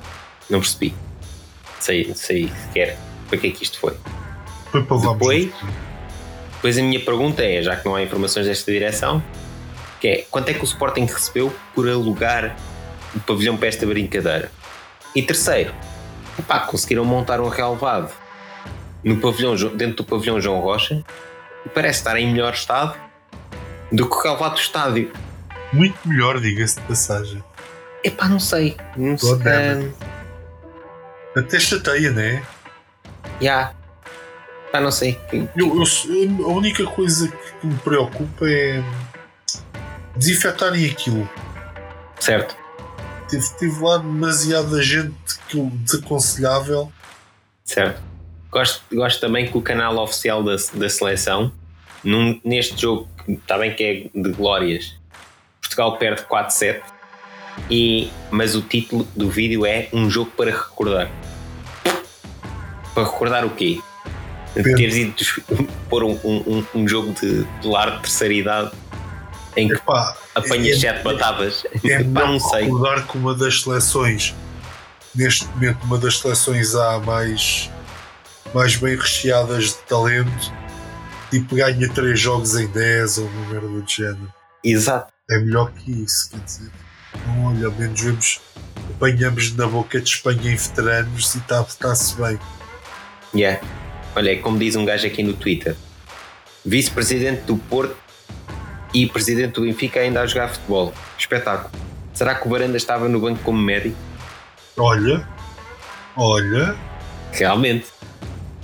[0.49, 0.93] Não percebi.
[1.79, 2.97] Sei, sei sequer
[3.27, 3.93] para que é que isto foi.
[4.71, 5.51] Foi para levar Depois,
[6.53, 9.23] depois a minha pergunta é, já que não há informações desta direção,
[9.99, 12.55] que é quanto é que o Sporting recebeu por alugar
[13.15, 14.51] o pavilhão para esta brincadeira?
[15.15, 15.73] E terceiro,
[16.37, 18.11] epá, conseguiram montar um relevado
[19.03, 21.03] no pavilhão, dentro do pavilhão João Rocha
[21.65, 22.95] e parece estar em melhor estado
[23.91, 25.11] do que o relevado do estádio.
[25.73, 27.43] Muito melhor, diga-se de passagem.
[28.03, 28.77] Epá, não sei.
[28.95, 29.35] Não sei.
[29.37, 29.93] damn
[31.35, 32.43] Até chateia, não é?
[33.41, 33.73] Já.
[34.71, 35.19] Pá, não sei.
[35.33, 38.81] Eu, eu- a única coisa que me preocupa é
[40.15, 41.29] desinfetarem aquilo.
[42.19, 42.55] Certo.
[43.29, 45.13] Tive, tive lá demasiada gente
[45.49, 46.91] que eu desaconselhável.
[47.65, 48.01] Certo.
[48.49, 51.51] Gosto, gosto também que o canal oficial da, da seleção,
[52.03, 53.83] num- neste jogo, que está bem que
[54.15, 54.95] é de glórias,
[55.67, 56.81] Portugal perde 4-7,
[57.69, 61.09] e, mas o título do vídeo é Um Jogo para Recordar.
[62.93, 63.79] Para recordar o quê?
[64.55, 65.13] De teres ido
[65.89, 68.71] pôr um, um, um- jogo de, de lar de terceira idade
[69.55, 71.63] em que Epá, apanhas é- sete batatas.
[71.83, 72.63] É melhor não sei.
[72.63, 74.33] recordar que uma das seleções,
[75.13, 77.69] neste momento, uma das seleções há mais,
[78.53, 80.51] mais bem recheadas de talento,
[81.29, 84.33] tipo ganha 3 jogos em 10 ou uma merda do género.
[84.63, 85.13] Exato.
[85.29, 86.71] É melhor que isso, quer dizer.
[87.13, 88.39] Então, olha, ao menos vemos,
[88.95, 92.39] apanhamos na boca de Espanha em veteranos e está-se bem.
[93.35, 93.61] Yeah.
[94.15, 95.75] Olha, é como diz um gajo aqui no Twitter:
[96.65, 97.97] vice-presidente do Porto
[98.93, 100.93] e presidente do Benfica ainda a jogar futebol.
[101.19, 101.71] Espetáculo.
[102.13, 103.97] Será que o Varanda estava no banco como médico?
[104.77, 105.27] Olha,
[106.15, 106.73] olha,
[107.33, 107.87] Realmente.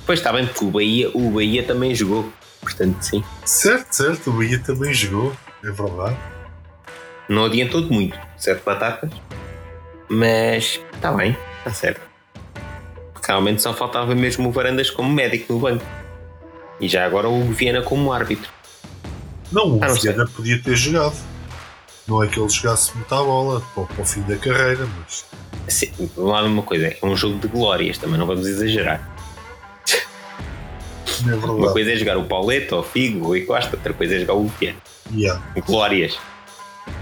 [0.06, 2.32] Pois está bem, porque o Bahia, o Bahia também jogou.
[2.62, 3.22] Portanto, sim.
[3.44, 6.33] certo, certo, o Bahia também jogou, é verdade.
[7.30, 8.18] Não adiantou de muito.
[8.38, 9.10] Sete batatas.
[10.10, 12.02] Mas está bem, está certo.
[13.26, 15.86] Realmente só faltava mesmo o Varandas como médico no banco.
[16.80, 18.50] E já agora o Viena como árbitro.
[19.52, 20.12] Não, o Ah, não sei.
[20.12, 21.16] Viana podia ter jogado.
[22.08, 25.26] Não é que ele jogasse muita bola para, para o fim da carreira, mas
[25.68, 29.10] Sim, lá numa coisa, é um jogo de glórias, também não vamos exagerar.
[31.26, 34.34] é Uma coisa é jogar o Pauleta, o Figo, o Costa, outra coisa é jogar
[34.34, 34.78] o Viana.
[35.14, 35.42] Yeah.
[35.66, 36.18] Glórias.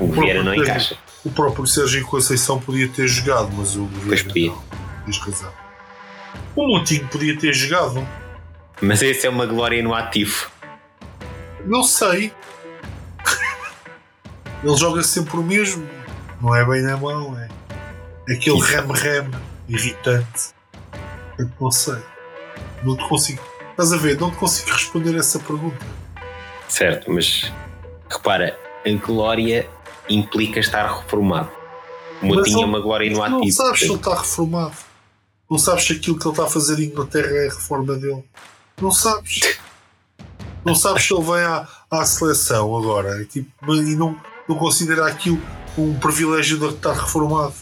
[0.03, 0.97] O próprio Vieira não encaixa.
[1.23, 4.49] O próprio Sérgio Conceição podia ter jogado, mas o Pois Viana podia.
[4.51, 4.63] não.
[5.05, 5.51] Tens razão.
[6.55, 8.07] O Montinho podia ter jogado.
[8.81, 10.49] Mas esse é uma glória no ativo.
[11.65, 12.33] Não sei.
[14.63, 15.87] Ele joga sempre o mesmo.
[16.41, 17.47] Não é bem na mão, é.
[18.33, 19.29] Aquele rem-rem
[19.69, 20.49] irritante.
[21.37, 21.97] Eu não sei.
[22.83, 23.41] Não te consigo.
[23.71, 24.19] Estás a ver?
[24.19, 25.85] Não te consigo responder essa pergunta.
[26.67, 27.51] Certo, mas
[28.09, 29.67] repara, a glória
[30.15, 31.49] implica estar reformado.
[32.21, 34.73] O Mas Motinho é ele- uma glória Não sabes se ele está reformado.
[35.49, 38.23] Não sabes se aquilo que ele está a fazer em Inglaterra é a reforma dele.
[38.81, 39.57] Não sabes.
[40.63, 44.15] Não sabes se ele vem à, à seleção agora e, tipo, e não,
[44.47, 45.41] não considera aquilo
[45.75, 47.53] um privilégio de estar reformado.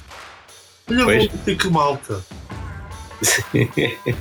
[0.89, 1.27] Olha, Pois.
[1.29, 2.21] vou ter que malta.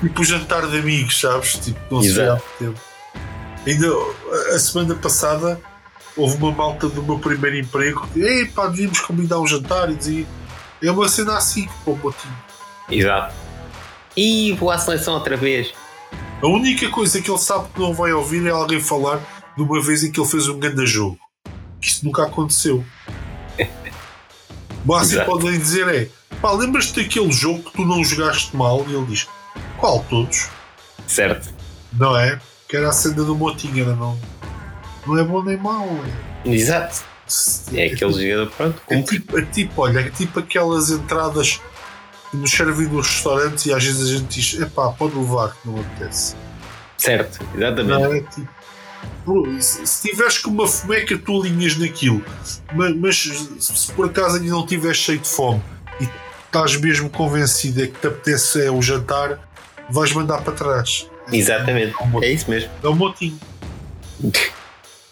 [0.01, 1.55] Tipo jantar de amigos, sabes?
[1.57, 2.81] Tipo, não se vê há tempo.
[3.67, 3.89] Ainda
[4.55, 5.61] a semana passada
[6.19, 9.95] houve uma malta do meu primeiro emprego que Ei pá, devíamos combinar um jantar e
[9.95, 10.27] dizia
[10.83, 12.37] é uma cena assim com o botinho.
[12.91, 13.35] Exato.
[14.17, 15.73] E vou à seleção outra vez.
[16.43, 19.21] A única coisa que ele sabe que não vai ouvir é alguém falar
[19.57, 21.19] de uma vez em que ele fez um grande jogo.
[21.81, 22.85] Que Isso nunca aconteceu.
[24.85, 26.09] O máximo que podem dizer é
[26.41, 28.85] pá, lembras-te daquele jogo que tu não jogaste mal?
[28.89, 29.29] E ele diz,
[29.77, 30.49] qual todos?
[31.07, 31.53] Certo.
[31.93, 32.41] Não é?
[32.69, 34.19] Que era a cena do Motinho, era não.
[35.09, 35.89] Não é bom nem mau.
[36.45, 37.03] É, Exato.
[37.75, 38.83] É aquele jogador, pronto.
[38.89, 41.61] é, tipo, é tipo, olha, é tipo aquelas entradas
[42.31, 45.69] que nos servem nos restaurantes e às vezes a gente diz, epá, pode levar que
[45.69, 46.37] não apetece.
[46.97, 47.89] Certo, exatamente.
[47.89, 48.59] Não é tipo.
[49.61, 52.25] Se se tiveres com uma fomeca, tu alinhas naquilo,
[52.75, 53.17] mas, mas
[53.61, 55.63] se por acaso ainda não estiveres cheio de fome
[56.01, 56.09] e
[56.47, 59.39] estás mesmo convencido é que te apetece é o jantar,
[59.91, 61.07] vais mandar para trás.
[61.31, 61.95] Exatamente.
[62.01, 62.23] É um.
[62.23, 62.71] É isso mesmo.
[62.83, 63.39] É um motinho.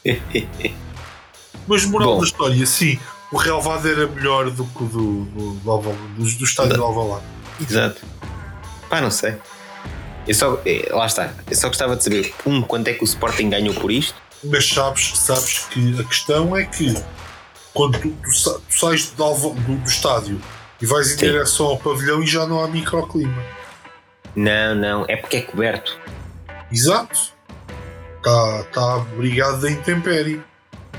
[1.66, 2.18] Mas moral Bom.
[2.20, 2.98] da história, sim,
[3.32, 7.24] o relvado era melhor do que o do, do, do, do, do estádio do Alvalade.
[7.60, 8.02] Exato.
[8.88, 9.36] Pá, não sei.
[10.28, 13.04] Eu só, eh, lá está, eu só gostava de saber, um, quanto é que o
[13.04, 14.14] Sporting ganhou por isto?
[14.44, 16.94] Mas sabes, sabes que a questão é que
[17.74, 20.40] quando tu, tu, sa- tu sais do, do- do estádio
[20.80, 21.26] e vais em Sim.
[21.26, 23.42] direção ao pavilhão e já não há microclima.
[24.34, 25.96] Não, não, é porque é coberto.
[26.70, 27.34] Exato.
[28.26, 30.42] Está tá abrigado da intempérie.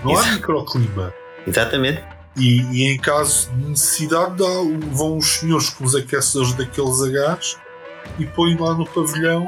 [0.01, 0.35] Não há Exato.
[0.35, 1.13] microclima.
[1.45, 2.01] Exatamente.
[2.37, 4.45] E, e em caso de necessidade dá,
[4.91, 7.57] vão os senhores com os aquecedores daqueles a gás
[8.17, 9.45] e põem lá no pavilhão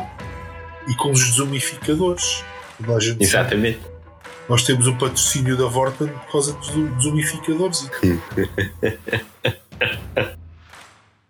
[0.89, 2.43] e com os desumificadores.
[2.82, 3.23] Gente sabe.
[3.23, 3.80] Exatamente.
[4.49, 6.67] Nós temos o patrocínio da Vorten por causa dos
[6.97, 7.89] desumificadores.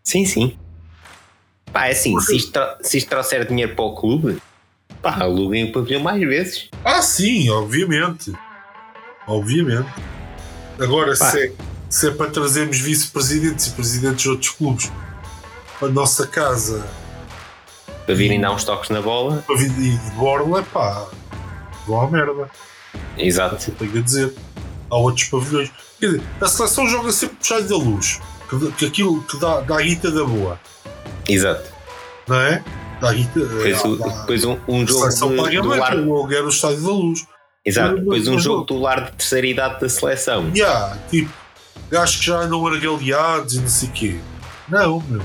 [0.04, 0.58] Sim, sim.
[1.72, 4.42] Pá, é assim, se isto, se isto trouxer dinheiro para o clube,
[5.02, 6.70] pá, aluguem o pavilhão mais vezes.
[6.84, 8.34] Ah, sim, obviamente.
[9.28, 9.90] Obviamente.
[10.80, 11.26] Agora, Pá.
[11.32, 11.52] se é,
[11.90, 14.92] se é para trazermos vice-presidentes e presidentes de outros clubes
[15.78, 16.86] para a nossa casa
[18.06, 19.44] Para virem dar uns toques na bola.
[19.46, 21.06] para vir de de Borla, pá,
[21.86, 22.50] vão à merda.
[23.18, 23.72] Exato.
[23.72, 24.34] Tenho a dizer.
[24.90, 25.70] Há outros pavilhões.
[26.00, 28.20] Quer dizer, a seleção joga sempre puxado da luz.
[28.50, 30.60] Que, que aquilo que dá, dá a guita da boa.
[31.28, 31.70] Exato.
[32.28, 32.64] Não é?
[33.02, 33.40] Dá a guita.
[33.40, 35.96] Depois, o- um, um jogo paga do bem, lar.
[35.98, 37.26] o aluguer o estádio da luz.
[37.66, 37.96] Exato.
[37.98, 40.52] Depois um jogo do lar de terceira idade da seleção.
[40.56, 41.32] Yeah, tipo,
[41.90, 44.16] gajos que já andam argalhados e não sei o quê.
[44.68, 45.22] Não, meu.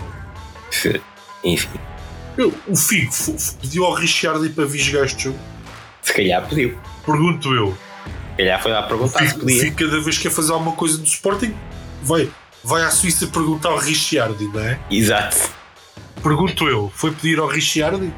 [1.44, 1.68] Enfim,
[2.36, 3.12] Eu, o Figo
[3.60, 5.38] pediu ao Richard para visgar este jogo.
[6.02, 6.76] se calhar pediu.
[7.06, 7.76] Pergunto eu.
[8.30, 9.60] Se calhar foi lá perguntar se Figo, podia.
[9.60, 11.54] Figo cada vez que quer fazer alguma coisa do Sporting,
[12.02, 12.28] vai,
[12.64, 14.78] vai à Suíça perguntar ao Richard, não é?
[14.90, 15.36] Exato.
[16.24, 16.90] Pergunto eu.
[16.94, 18.10] Foi pedir ao Richard?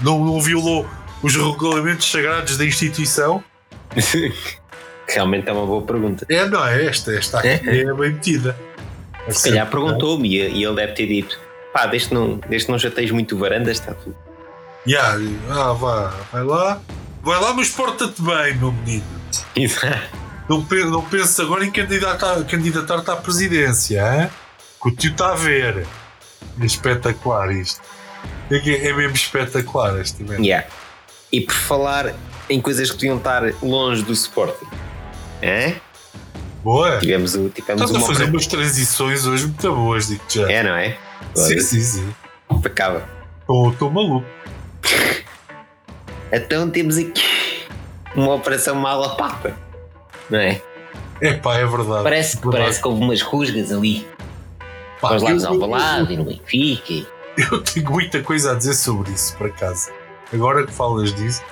[0.00, 0.88] Não, não violou
[1.20, 3.42] os regulamentos sagrados da instituição?
[5.08, 6.24] Realmente é uma boa pergunta.
[6.28, 7.12] É, não, é esta.
[7.12, 8.56] Esta aqui É, é, bem metida.
[9.26, 11.38] É Se calhar perguntou-me e, ele deve ter dito:
[11.72, 14.16] pá, desde que não, desde que não chateis muito varandas, está tudo.
[14.86, 15.18] Yeah,
[15.50, 16.80] ah, vá, vai lá.
[17.22, 19.04] Vai lá, mas porta-te bem, meu menino.
[20.48, 24.30] Não, não penses agora em candidatar- candidatar-te à presidência, hein?
[24.82, 25.86] que o tio está a ver.
[26.60, 27.80] É espetacular isto.
[28.50, 30.42] É, é mesmo espetacular este evento.
[30.42, 30.66] Yeah.
[31.32, 32.14] E por falar
[32.48, 34.66] em coisas que deviam estar longe do Sporting,
[35.40, 35.76] é?
[36.62, 36.98] Boa!
[36.98, 40.50] tivemos, tivemos Estás a fazer umas transições hoje muito boas, digo-te já.
[40.50, 40.96] É, não é?
[41.34, 42.14] sim, sim, sim.
[42.50, 43.02] Impecável.
[43.72, 44.26] Estou maluco.
[46.32, 47.24] Então temos aqui
[48.14, 49.52] uma operação mala papa,
[50.30, 50.62] não é?
[51.20, 52.04] É pá, é verdade.
[52.04, 52.56] Parece, Verdade.
[52.56, 54.06] parece que houve umas rusgas ali,
[55.00, 57.06] Pá, os lados eu- Alvalade e no Benfica.
[57.36, 59.90] Eu tenho muita coisa a dizer sobre isso, por acaso.
[60.32, 61.42] Agora que falas disso,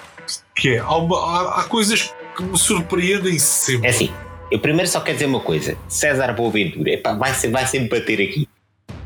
[0.54, 3.86] que é, há, uma- há- há coisas que me surpreendem sempre.
[3.86, 4.12] É assim,
[4.50, 8.20] eu primeiro só quero dizer uma coisa: César Boaventura, epá, vai, ser, vai sempre bater
[8.22, 8.48] aqui,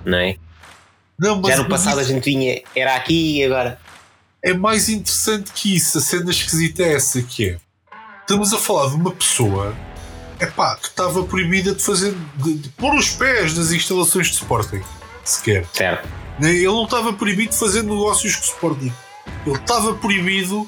[0.04, 0.36] não é?
[1.18, 3.78] Não, mas- Já no mas passado a isso gente vinha, era aqui e agora.
[4.42, 5.98] é mais interessante que isso.
[5.98, 7.56] A cena esquisita é essa que é.
[8.22, 9.74] Estamos a falar de uma pessoa
[10.42, 14.82] epá, que estava proibida de fazer de, de pôr os pés nas instalações de Sporting,
[15.24, 15.66] sequer.
[15.72, 16.08] Certo.
[16.40, 18.92] Ele não estava proibido de fazer negócios com o Sporting.
[19.46, 20.66] Ele estava proibido,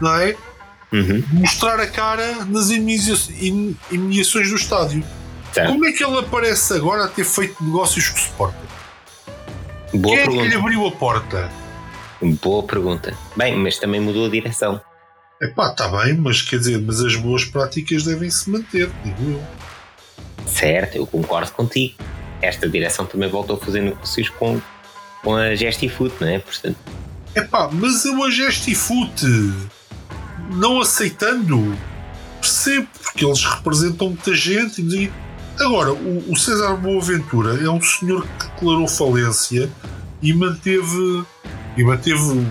[0.00, 0.36] não é?
[0.92, 1.20] Uhum.
[1.20, 5.04] de mostrar a cara nas imediações do estádio.
[5.52, 5.72] Certo.
[5.72, 8.56] Como é que ele aparece agora a ter feito negócios com o Sporting?
[9.94, 10.58] Boa Quem é que lhe pergunta.
[10.58, 11.50] abriu a porta?
[12.42, 13.14] Boa pergunta.
[13.36, 14.80] Bem, mas também mudou a direção.
[15.40, 19.42] Epá, está bem, mas quer dizer, mas as boas práticas devem se manter, digo eu.
[20.46, 21.94] Certo, eu concordo contigo.
[22.40, 24.60] Esta direção também voltou a fazer negócios com,
[25.22, 26.38] com a Gestifoot, não é?
[26.38, 26.78] Portanto,
[27.34, 29.26] Epá, mas eu a Gestifute
[30.52, 31.76] não aceitando,
[32.40, 34.80] percebo, porque eles representam muita gente.
[34.80, 35.12] e
[35.58, 39.70] Agora, o, o César Boaventura é um senhor que declarou falência
[40.22, 41.24] e manteve,
[41.76, 42.46] e manteve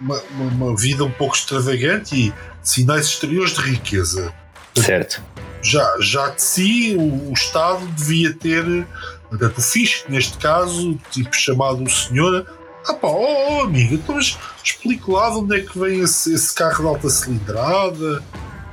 [0.00, 4.32] uma, uma- vida um pouco extravagante e sinais exteriores de riqueza.
[4.76, 5.22] certo.
[5.62, 8.86] Já, já de si, o, o Estado devia ter,
[9.28, 12.46] portanto, o fisco, neste caso, tipo chamado o senhor,
[12.86, 16.32] ah pá, oh, oh amigo, então mas explique lá de onde é que vem esse,
[16.32, 18.22] esse carro de alta cilindrada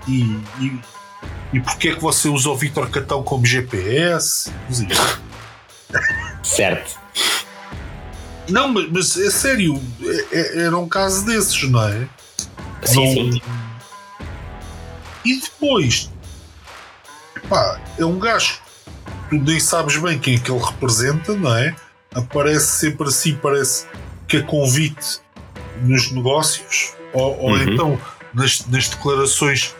[0.07, 0.21] e,
[0.59, 0.79] e,
[1.53, 4.51] e porque é que você usa o Vitor Catão como GPS.
[6.43, 6.99] Certo.
[8.49, 12.07] Não, mas, mas é sério, é- é- era um caso desses, não é?
[12.83, 13.41] Sim, Não- sim.
[15.25, 16.09] E depois,
[17.47, 18.59] pá, é um gajo
[19.29, 21.73] que tu nem sabes bem quem é que ele representa, não é?
[22.13, 23.85] Aparece sempre assim, parece
[24.27, 25.21] que é convite
[25.81, 27.63] nos negócios, ou, ou Uhum.
[27.73, 28.01] então
[28.33, 29.73] nas, nas declarações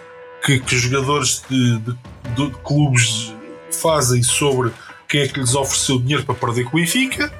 [0.45, 1.97] que, que os jogadores de, de-
[2.36, 3.34] de clubes
[3.72, 4.72] fazem sobre
[5.09, 7.32] quem é que lhes ofereceu dinheiro para perder com o Benfica.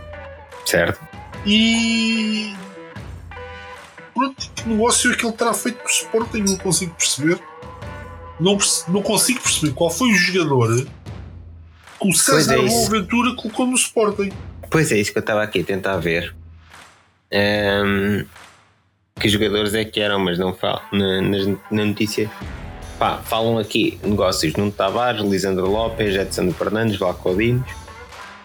[0.66, 1.00] Certo.
[1.46, 2.56] E.
[4.14, 6.40] Pronto, que negócio é que ele terá feito com o Sporting?
[6.40, 7.40] Não consigo perceber.
[8.40, 10.86] Não, não consigo perceber qual foi o jogador
[12.04, 14.32] que o César é Boaventura colocou no Sporting.
[14.70, 16.36] Pois é, isso que eu estava aqui a tentar ver.
[17.32, 18.26] Um,
[19.20, 21.38] que jogadores é que eram, mas não falam na, na,
[21.72, 22.30] na notícia.
[23.00, 27.83] Pá, falam aqui negócios Nuno Tavares, Lisandro Lopes, Edson Fernandes, Vlaco Dinos.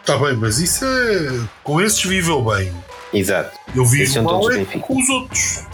[0.09, 1.47] Está bem, mas isso é.
[1.63, 2.73] Com esses viveu bem.
[3.13, 3.59] Exato.
[3.77, 5.67] Eu vivo mal é com os outros.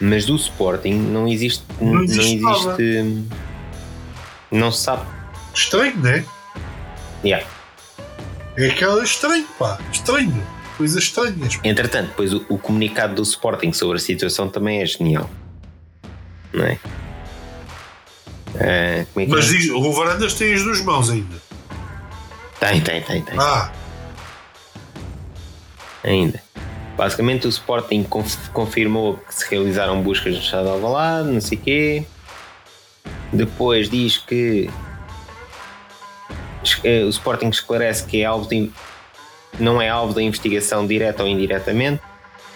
[0.00, 1.64] Mas do Sporting não existe.
[1.80, 2.38] Não existe.
[2.40, 3.28] Não, existe,
[4.50, 5.06] não se sabe.
[5.54, 6.24] Estranho, não é?
[7.24, 7.46] Yeah.
[8.56, 9.78] É aquela estranho, pá.
[9.92, 10.44] Estranho.
[10.76, 11.60] Coisas estranhas.
[11.62, 15.30] Entretanto, depois o, o, comunicado do Sporting sobre a situação também é genial.
[16.52, 16.72] Não é?
[18.56, 19.58] Uh, é Mas é?
[19.58, 21.51] diz, o Varandas tem as duas mãos ainda.
[22.62, 23.34] Tem, tem, tem, tem.
[23.40, 23.72] Ah.
[26.04, 26.40] Ainda.
[26.96, 31.58] Basicamente o Sporting conf confirmou que se realizaram buscas no estado de Alvalade, não sei
[31.58, 32.06] quê.
[33.32, 34.70] Depois diz que
[36.84, 38.70] eh, o Sporting esclarece que é alvo de,
[39.58, 42.00] não é alvo da investigação direta ou indiretamente,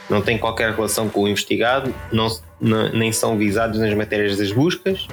[0.09, 2.29] não tem qualquer relação com o investigado, não,
[2.93, 5.09] nem são visados nas matérias das buscas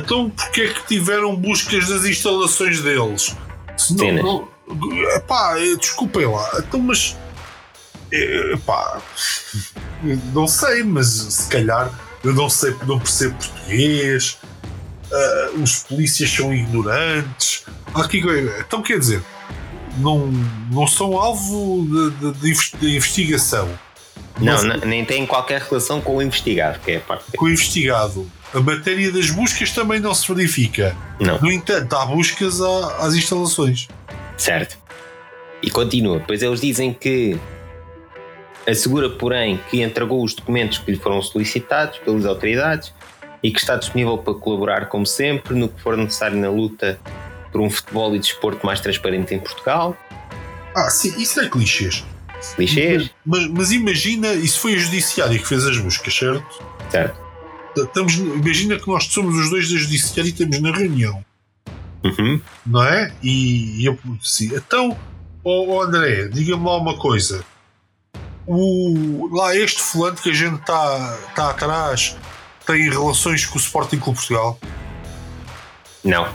[0.00, 3.36] então porquê é que tiveram buscas das instalações deles?
[3.76, 7.16] Senão, não, epá, eh, desculpem lá, então mas
[8.12, 9.00] eh, epá,
[10.32, 11.92] não sei, mas se calhar
[12.24, 14.38] eu não sei, não percebo português,
[15.10, 17.64] uh, os polícias são ignorantes.
[17.94, 18.22] Aqui,
[18.60, 19.22] então quer dizer,
[19.98, 20.26] não,
[20.70, 21.86] não são alvo
[22.20, 23.68] de, de, de investigação.
[24.38, 27.36] Não, nem tem qualquer relação com o investigado, que é a parte.
[27.36, 30.96] Com o investigado a matéria das buscas também não se verifica.
[31.20, 31.38] Não.
[31.38, 33.88] No entanto, há buscas às instalações.
[34.36, 34.78] Certo.
[35.62, 36.22] E continua.
[36.26, 37.38] Pois eles dizem que
[38.66, 42.92] assegura, porém, que entregou os documentos que lhe foram solicitados pelas autoridades
[43.42, 46.98] e que está disponível para colaborar, como sempre, no que for necessário na luta
[47.52, 49.96] por um futebol e desporto mais transparente em Portugal.
[50.74, 52.04] Ah, sim, isso é clichês.
[52.54, 53.10] Clichês?
[53.24, 56.62] Mas, mas imagina, isso foi a Judiciária que fez as buscas, certo?
[56.90, 57.28] Certo
[57.82, 61.24] estamos, imagina que nós somos os dois da judiciária e estamos na reunião.
[62.04, 62.40] Uhum.
[62.64, 63.12] Não é?
[63.22, 64.96] E, eu disse, então,
[65.42, 67.44] oh, oh André, diga-me lá uma coisa.
[68.46, 72.16] O, lá este fulano que a gente está tá atrás
[72.66, 74.58] tem relações com o Sporting Clube Portugal?
[76.02, 76.28] Não.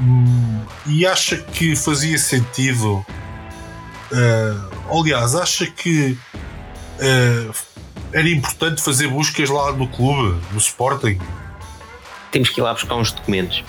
[0.00, 3.04] Hum, e acha que fazia sentido?
[4.12, 6.16] Uh, aliás, acha que
[6.98, 7.54] uh,
[8.12, 11.18] era importante fazer buscas lá no clube, no Sporting.
[12.30, 13.64] Temos que ir lá buscar uns documentos.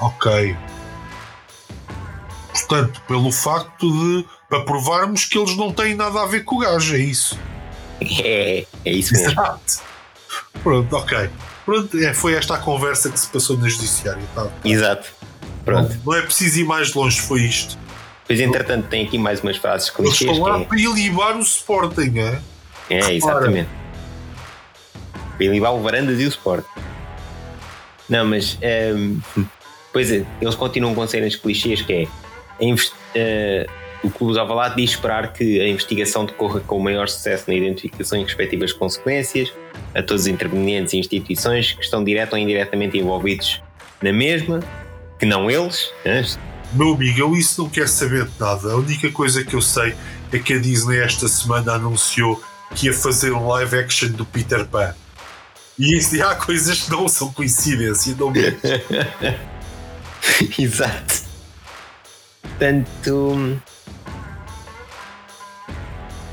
[0.00, 0.56] ok.
[2.50, 4.26] Portanto, pelo facto de.
[4.48, 7.38] para provarmos que eles não têm nada a ver com o gajo, é isso.
[8.00, 9.30] É, é isso mesmo.
[9.30, 9.82] Exato.
[10.62, 11.30] Pronto, ok.
[11.64, 14.22] Pronto, é, foi esta a conversa que se passou no Judiciário.
[14.34, 14.48] Tá?
[14.64, 15.08] Exato.
[15.64, 15.94] Pronto.
[15.94, 17.78] Não, não é preciso ir mais longe, foi isto.
[18.26, 20.22] Pois, entretanto, tem aqui mais umas frases clichês.
[20.22, 20.64] Eles estão lá é...
[20.64, 22.40] para ilibar o Sporting, é?
[22.90, 23.68] É, exatamente.
[25.36, 26.66] Para ilibar o Varandas e o Sporting.
[28.08, 28.54] Não, mas.
[28.54, 29.46] Um, ehm,
[29.92, 32.06] pois é, eles continuam com cenas clichês que é.
[32.58, 33.70] Uh,
[34.02, 37.54] o Clube de Alvalade diz esperar que a investigação decorra com o maior sucesso na
[37.54, 39.52] identificação e respectivas consequências
[39.94, 43.60] a todos os intervenientes e instituições que estão direto ou indiretamente envolvidos
[44.00, 44.60] na mesma,
[45.18, 46.24] que não eles, né?
[46.72, 48.72] Meu amigo, eu isso não quero saber de nada.
[48.72, 49.94] A única coisa que eu sei
[50.32, 52.42] é que a Disney esta semana anunciou
[52.74, 54.94] que ia fazer um live action do Peter Pan.
[55.78, 58.58] E isso, há coisas que não são coincidência, não mesmo.
[60.58, 61.22] Exato.
[62.42, 63.60] Portanto.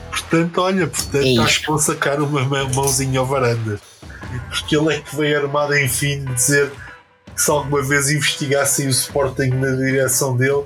[0.09, 3.79] Portanto, olha, portanto, é acho que vou sacar uma mãozinha ao varanda.
[4.49, 6.71] Porque ele é que veio armado, enfim, dizer
[7.35, 10.63] se alguma vez investigassem o Sporting na direção dele,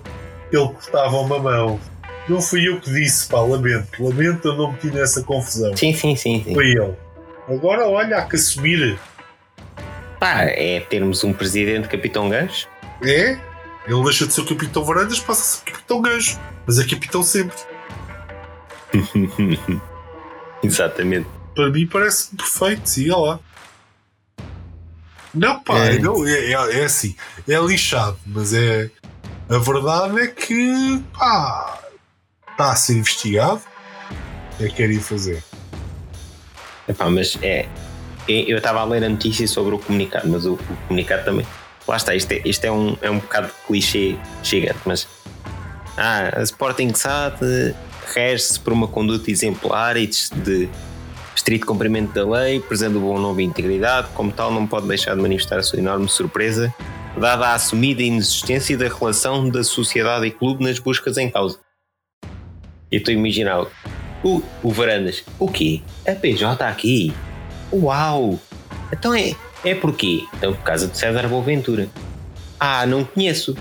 [0.52, 1.80] ele cortava uma mão.
[2.28, 4.04] Não fui eu que disse, pá, lamento.
[4.04, 5.76] Lamento, eu não meti nessa confusão.
[5.78, 6.44] Sim, sim, sim.
[6.44, 6.54] sim.
[6.54, 6.94] Foi ele.
[7.48, 9.00] Agora, olha, há que assumir.
[10.20, 12.68] Pá, é termos um presidente capitão gancho.
[13.02, 13.38] É?
[13.88, 16.40] Ele deixa de ser o capitão Varandas, passa a ser o capitão gancho.
[16.66, 17.56] Mas é capitão sempre.
[20.62, 21.28] Exatamente.
[21.56, 23.40] Para mim parece perfeito, siga lá.
[25.38, 26.00] Não, pá, é.
[26.00, 27.16] Não, é, é, é, assim,
[27.48, 28.90] é lixado, mas é.
[29.50, 31.80] A verdade é que, pá,
[32.52, 33.62] está a ser investigado.
[34.60, 35.44] É que querem fazer.
[36.88, 37.68] Epá, mas é.
[38.28, 41.46] Eu estava a ler a notícia sobre o comunicado, mas o, o comunicado também.
[41.88, 45.08] Lá está, isto é, isto é, um, é um bocado de clichê gigante, mas
[45.96, 47.74] Ah, a Sporting SAD
[48.14, 50.70] rege-se por uma conduta exemplar e de, de
[51.38, 55.16] estrito cumprimento da lei, presendo o bom nome e integridade, como tal não pode deixar
[55.16, 56.74] de manifestar a sua enorme surpresa,
[57.16, 61.60] dada a assumida inexistência da relação da sociedade e clube nas buscas em causa.
[62.92, 63.68] Eu estou a imaginar
[64.24, 65.82] o, o Varandas, o quê?
[66.08, 67.14] A PJ aqui?
[67.72, 68.40] Uau!
[68.92, 70.26] Então é, é porquê?
[70.38, 71.88] Então por causa de César Boaventura.
[72.60, 73.56] Ah, não conheço.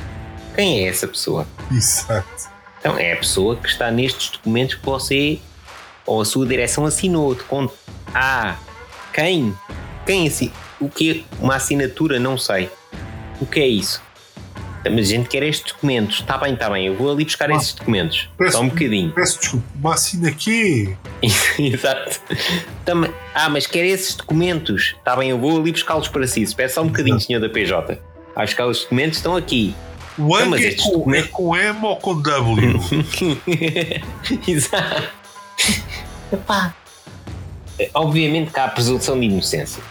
[0.55, 1.47] Quem é essa pessoa?
[1.71, 2.49] Exato.
[2.81, 5.39] Então é a pessoa que está nestes documentos que você
[6.07, 7.35] ou a sua direção assinou.
[7.35, 7.75] Te conto.
[8.15, 8.57] Ah,
[9.13, 9.55] quem?
[10.07, 10.51] Quem assim?
[10.81, 11.25] O que?
[11.41, 12.19] Uma assinatura?
[12.21, 12.71] Não sei.
[13.41, 14.01] O que é isso?
[14.89, 16.21] Mas a gente quer estes documentos.
[16.21, 16.87] Está bem, está bem.
[16.87, 18.29] Eu vou ali buscar Ah, esses documentos.
[18.39, 19.11] peço- Só um bocadinho.
[19.13, 20.97] Peço desculpa, uma assina aqui.
[21.59, 22.21] Exato.
[22.85, 24.95] Também- ah, mas quer esses documentos.
[24.97, 26.43] Está bem, eu vou ali buscá-los para si.
[26.43, 27.99] Espera só um bocadinho, senhor da PJ.
[28.37, 29.75] Acho que os documentos estão aqui.
[30.17, 32.81] O Então, é com, é documentos- com M ou com W?
[34.47, 35.09] Exato.
[36.33, 36.75] Epá.
[37.95, 39.83] Obviamente que há a presunção de inocência.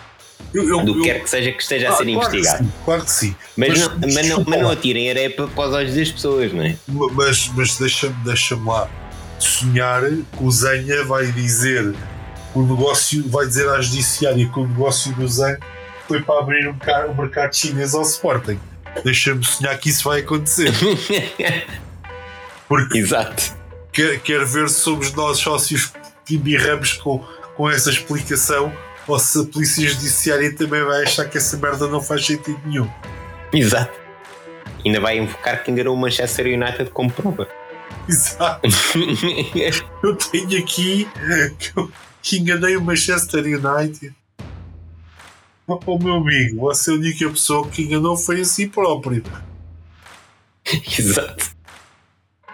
[0.54, 2.64] Eu, eu, Do que quer que seja que esteja a ser Ah, claro que investigado.
[2.64, 3.36] sim, claro que sim.
[3.58, 6.64] Mas, Mas- não, mas não, mas não atirem areia para os olhos das pessoas, não
[6.64, 6.76] é?
[6.88, 8.90] Mas, mas deixa-me deixa lá
[9.38, 11.94] sonhar que o Zenha vai dizer
[12.54, 15.58] o negócio, vai dizer à judiciária que o negócio do Zen
[16.08, 18.58] foi para abrir um mercado, um mercado chinês ao Sporting.
[19.04, 20.72] Deixa-me sonhar que isso vai acontecer.
[22.70, 23.54] Porque Exato.
[23.96, 25.94] Quer, quer ver se somos nós sócios
[26.26, 27.20] que birramos com,
[27.56, 28.72] com essa explicação
[29.08, 32.90] ou se a polícia judiciária também vai achar que essa merda não faz sentido nenhum.
[33.54, 33.98] Exato.
[34.84, 37.48] Ainda vai invocar que enganou o Manchester United como prova.
[38.10, 38.68] Exato.
[40.04, 41.08] Eu tenho aqui
[42.22, 44.14] que enganei o Manchester United.
[45.68, 49.24] Oh, meu amigo, você é a única pessoa que enganou foi a si próprio.
[50.98, 51.55] Exato.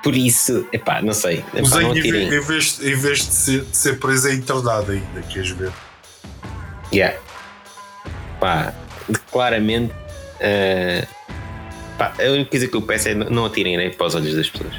[0.04, 1.43] Por isso, epá, não sei.
[1.54, 4.34] Epá, Zen, não em, vez, em vez- em vez de ser, de ser preso, é
[4.34, 5.72] internado ainda, queres ver?
[6.93, 7.18] Yeah.
[8.39, 8.74] Pá,
[9.32, 9.93] claramente.
[10.39, 11.06] eh,
[11.97, 14.34] pá, a única coisa que eu peço é não não atirem areia para os olhos
[14.36, 14.74] das pessoas.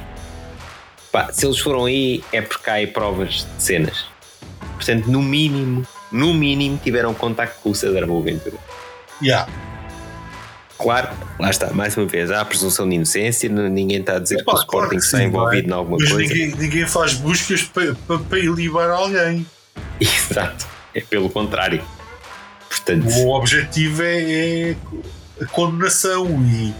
[1.12, 4.06] Pá, se eles foram aí é porque há aí provas de cenas.
[4.74, 8.56] Portanto, no mínimo, no mínimo, tiveram contacto com o César Boaventura.
[9.22, 9.48] Yeah.
[10.82, 11.08] Claro,
[11.38, 14.52] lá está, mais uma vez, há a presunção de inocência, ninguém está a dizer Epá,
[14.52, 16.34] que o Sporting claro que está sim, envolvido em alguma Mas coisa.
[16.34, 19.46] ninguém, ninguém faz buscas para, para, para ilibar alguém.
[20.00, 21.82] Exato, é pelo contrário.
[22.68, 24.76] Portanto, O objetivo é, é
[25.40, 26.74] a condenação e,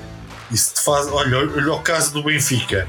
[0.51, 1.07] e se te faz.
[1.09, 2.89] Olha, olha o caso do Benfica,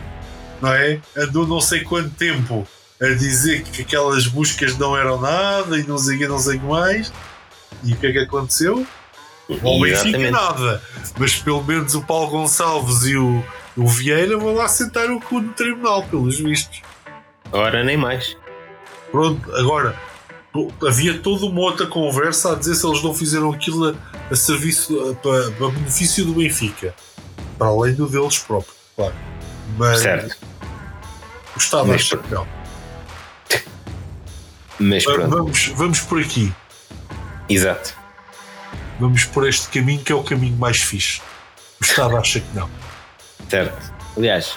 [0.62, 1.00] não é?
[1.16, 2.68] Andou não sei quanto tempo
[3.02, 6.58] a dizer que aquelas buscas não eram nada e não sei o que, não sei
[6.60, 7.12] mais.
[7.84, 8.88] E o que é que aconteceu?
[9.62, 10.32] Ao Benfica exatamente.
[10.32, 10.82] nada.
[11.18, 13.44] Mas pelo menos o Paulo Gonçalves e o,
[13.78, 16.82] o Vieira vão lá sentar o cu no tribunal, pelos vistos.
[17.52, 18.36] Ora, nem mais.
[19.12, 19.96] Pronto, agora
[20.88, 23.96] havia toda uma outra conversa a dizer se eles não fizeram aquilo a,
[24.32, 26.94] a serviço a, para, benefício do Benfica,
[27.58, 29.14] para além do deles próprios, claro.
[29.78, 30.38] Mas Certo.
[31.54, 32.48] gostava Mas de chapéu.
[34.80, 36.54] Mas pronto, Vamos, vamos por aqui,
[37.50, 37.96] exato.
[39.04, 41.22] Vamos por este caminho que é o caminho mais fixe.
[41.80, 42.70] Gostava acha que não.
[43.50, 43.94] Certo.
[44.18, 44.56] Aliás,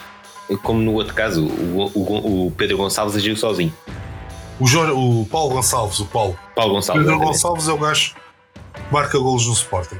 [0.62, 3.74] como no outro caso, o, o- o Pedro Gonçalves agiu sozinho.
[4.58, 6.38] O, Jorge, o Paulo Gonçalves, o Paulo.
[6.54, 7.34] Paulo Gonçalves, Pedro exatamente.
[7.42, 8.14] Gonçalves é o gajo
[8.74, 9.98] que marca golos no Sporting.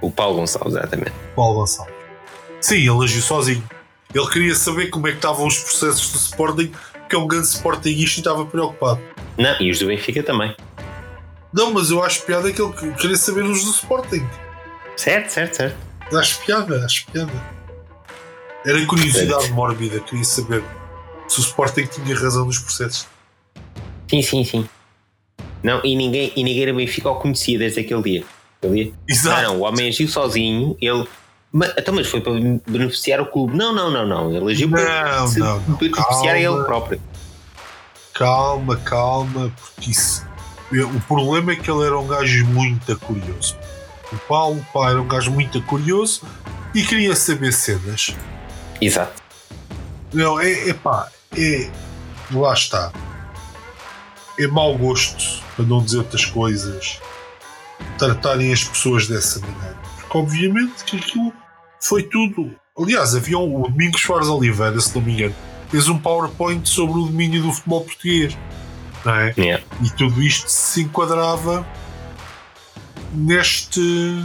[0.00, 1.12] O Paulo Gonçalves, exatamente.
[1.36, 1.94] Paulo Gonçalves.
[2.60, 3.62] Sim, ele agiu sozinho.
[4.14, 6.72] Ele queria saber como é que estavam os processos do Sporting,
[7.08, 9.00] que é um grande Sportingista e estava preocupado.
[9.38, 10.54] Não, e os do Benfica também.
[11.52, 14.26] Não, mas eu acho piada que ele queria saber os do Sporting.
[14.96, 15.76] Certo, certo, certo.
[16.16, 17.32] Acho piada, acho piada.
[18.64, 20.62] Era curiosidade mórbida, queria saber
[21.28, 23.06] se o Sporting tinha razão nos processos.
[24.08, 24.68] Sim, sim, sim.
[25.62, 28.24] Não, e ninguém, e ninguém era Benfica o conhecia desde aquele dia.
[28.58, 28.92] Aquele dia.
[28.94, 29.42] Ah, Exato.
[29.42, 31.06] não, o homem agiu sozinho, ele.
[31.52, 32.32] Mas, então, mas foi para
[32.66, 33.56] beneficiar o clube.
[33.56, 34.34] Não, não, não, não.
[34.34, 35.76] Ele agiu Não, para se não, não.
[35.76, 36.64] beneficiar a ele Calma.
[36.64, 37.00] próprio.
[38.14, 40.26] Calma, calma, porque isso.
[40.80, 43.56] O problema é que ele era um gajo muito curioso.
[44.10, 46.22] O Paulo, pá, era um gajo muito curioso
[46.74, 48.14] e queria saber cenas.
[48.80, 49.22] Exato.
[50.12, 51.70] Não, é, é pá, é.
[52.30, 52.92] Lá está.
[54.38, 56.98] É mau gosto, para não dizer outras coisas,
[57.98, 59.76] tratarem as pessoas dessa maneira.
[60.00, 61.32] Porque, obviamente, que aquilo
[61.80, 62.54] foi tudo.
[62.78, 65.34] Aliás, havia o Domingos Soares Oliveira, se não me engano,
[65.68, 68.36] fez um PowerPoint sobre o domínio do futebol português.
[69.04, 69.34] Não é?
[69.36, 69.64] Yeah.
[69.82, 71.66] E tudo isto se enquadrava
[73.12, 74.24] neste.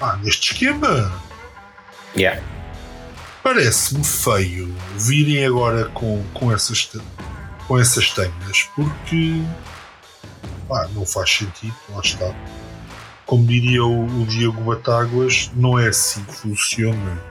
[0.00, 1.12] Ah, neste esquema.
[2.16, 2.42] Yeah.
[3.42, 6.90] parece-me feio virem agora com, com, essas,
[7.66, 9.42] com essas tenhas, porque
[10.94, 12.34] não faz sentido, lá está.
[13.26, 17.22] Como diria o, o Diego Batáguas, não é assim que funciona.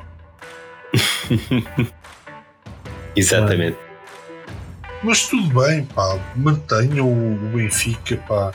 [3.15, 3.77] Exatamente.
[3.77, 3.90] Mas
[5.29, 8.51] tudo bem, pá, mantenham o Benfica pá,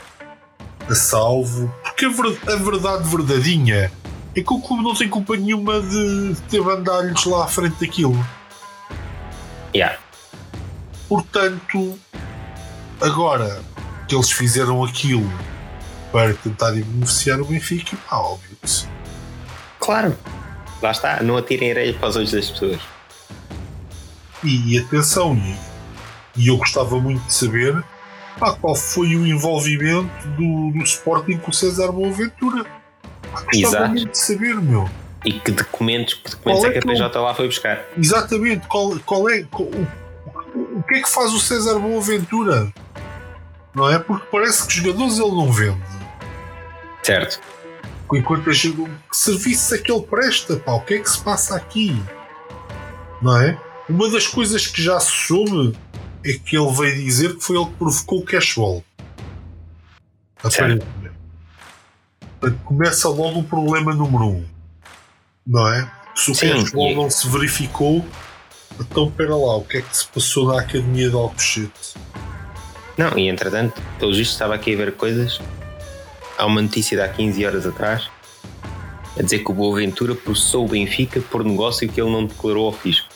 [0.89, 3.91] a salvo, porque a, ver, a verdade verdadeinha
[4.35, 8.17] é que o clube não tem culpa nenhuma de ter bandalhos lá à frente daquilo.
[9.75, 9.99] Yeah.
[11.09, 11.99] Portanto,
[13.01, 13.61] agora
[14.07, 15.29] que eles fizeram aquilo
[16.11, 18.87] para tentarem beneficiar o Benfica, pá, óbvio que sim.
[19.79, 20.17] Claro,
[20.81, 22.79] lá está, não atirem areia para os olhos das pessoas.
[24.43, 25.35] E, e atenção,
[26.37, 27.83] e, eu gostava muito de saber
[28.39, 32.63] pá, qual foi o envolvimento do, do Sporting com o César Boaventura.
[33.31, 33.89] Pá, gostava Exato.
[33.89, 34.89] muito de saber, meu.
[35.25, 37.83] E que documentos, que documentos é é que a PJ lá foi buscar?
[37.97, 39.43] Exatamente, qual, qual é.
[39.43, 42.71] qual- o, o que é que faz o César Boaventura?
[43.73, 43.99] Não é?
[43.99, 45.81] Porque parece que os jogadores ele não vende.
[47.03, 47.39] Certo.
[48.13, 50.55] Enquanto gente, que serviço é que ele presta?
[50.57, 52.01] Pá, o que é que se passa aqui?
[53.21, 53.57] Não é?
[53.89, 55.77] Uma das coisas que já se soube
[56.31, 58.83] é que ele veio dizer que foi ele que provocou o cashball.
[60.43, 60.85] Aparentemente.
[62.39, 64.45] Portanto, começa logo o problema número um.
[65.45, 65.91] Não é?
[66.15, 68.05] Se o Sim, cashball e- não se verificou,
[68.79, 71.95] então pera lá, o que é que se passou na Academia de Alcochete?
[72.97, 75.39] Não, e entretanto, pelo visto estava aqui a ver coisas.
[76.37, 78.09] Há uma notícia de há 15 horas atrás
[79.17, 82.73] a dizer que o Boaventura processou o Benfica por negócio que ele não declarou ao
[82.73, 83.07] fisco.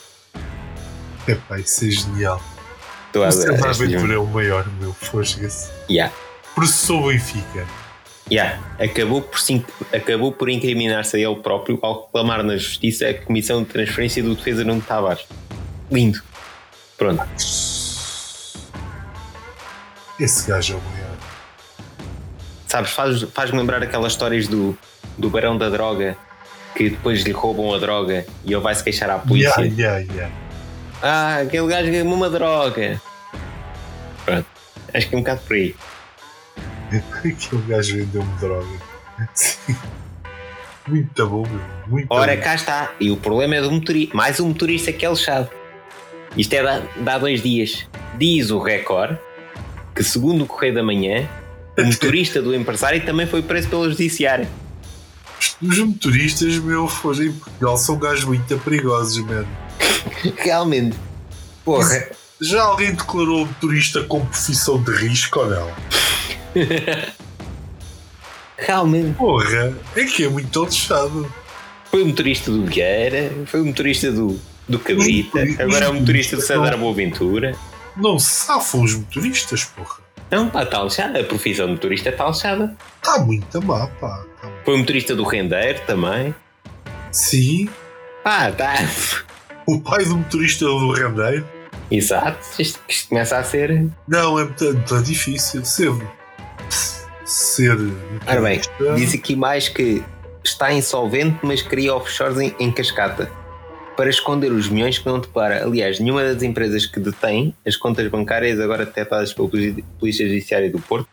[1.28, 2.42] Epá, isso é genial.
[3.20, 3.32] A ver.
[3.32, 4.92] César esta- Ventura é o maior, meu.
[4.94, 5.70] Fosga-se.
[5.90, 6.12] Yeah.
[6.54, 7.66] Processou o Benfica.
[8.30, 8.58] Yeah.
[8.78, 13.62] Acabou, por, sim- acabou por incriminar-se a ele próprio ao reclamar na justiça a comissão
[13.62, 15.24] de transferência do defesa Nuno Tavares.
[15.90, 16.22] Lindo.
[16.96, 17.22] Pronto.
[20.20, 21.16] Esse gajo é o maior.
[22.66, 24.78] Sabes, faz- faz-me lembrar aquelas histórias do,
[25.18, 26.16] do Barão da Droga
[26.74, 29.60] que depois lhe roubam a droga e ele vai se queixar à polícia.
[29.60, 30.34] Yeah, yeah, yeah.
[31.02, 33.00] Ah, aquele gajo ganhou uma droga.
[34.24, 34.46] Pronto.
[34.94, 35.74] Acho que é um bocado por aí.
[37.18, 38.68] Aquele gajo vendeu-me droga.
[39.34, 39.76] Sim.
[40.86, 41.60] Muito bom, meu.
[41.86, 42.42] Muito Ora, bom.
[42.42, 42.92] cá está.
[43.00, 44.16] E o problema é do motorista.
[44.16, 45.48] Mais um motorista que é lixado.
[46.36, 47.86] Isto é de há dois dias.
[48.18, 49.16] Diz o Record
[49.94, 51.28] que, segundo o Correio da Manhã,
[51.78, 54.46] o motorista do empresário também foi preso pelo judiciário.
[55.60, 59.48] Os motoristas, meu, em Portugal são gajos muito perigosos, mano.
[60.36, 60.96] Realmente.
[61.64, 62.08] Porra.
[62.40, 65.70] Já alguém declarou o motorista como profissão de risco ou não?
[68.58, 69.14] Realmente.
[69.16, 71.32] Porra, é que é muito lixado.
[71.90, 75.94] Foi o motorista do Vieira, foi o motorista do, do Cabrita, Os agora é o
[75.94, 77.54] motorista do motoristas César não- Boaventura.
[77.96, 79.96] Não se safam os motoristas, porra.
[80.30, 81.20] Não, pá, está lixada.
[81.20, 82.74] A profissão de motorista está lixada.
[82.96, 84.24] Está muito má, pá.
[84.40, 86.34] Tá Foi o motorista do Rendeiro também.
[87.10, 87.68] Sim,
[88.24, 88.74] Ah, tá.
[89.66, 91.46] O pai do motorista do rendeiro.
[91.90, 92.38] Exato.
[92.58, 93.88] Isto, isto começa a ser.
[94.08, 95.90] Não, é muito, muito difícil ser.
[97.24, 97.76] Ser.
[98.26, 98.60] Ora bem,
[98.96, 100.02] diz aqui mais que
[100.44, 103.30] está insolvente, mas cria offshores em, em cascata
[103.96, 105.64] para esconder os milhões que não declara.
[105.64, 109.48] Aliás, nenhuma das empresas que detém as contas bancárias agora detectadas pela
[109.98, 111.08] Polícia Judiciária do Porto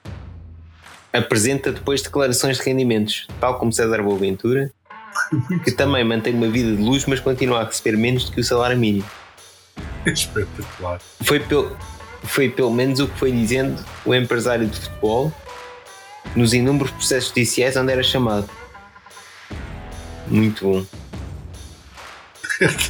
[1.12, 4.72] apresenta depois declarações de rendimentos, tal como César Boaventura,
[5.64, 8.44] que também mantém uma vida de luz, mas continua a receber menos do que o
[8.44, 9.06] salário mínimo.
[10.06, 11.00] Espetacular.
[11.24, 11.76] Foi, pel,
[12.24, 15.34] foi pelo menos o que foi dizendo o empresário de futebol
[16.36, 18.50] nos inúmeros processos judiciais onde era chamado.
[20.28, 20.86] Muito bom.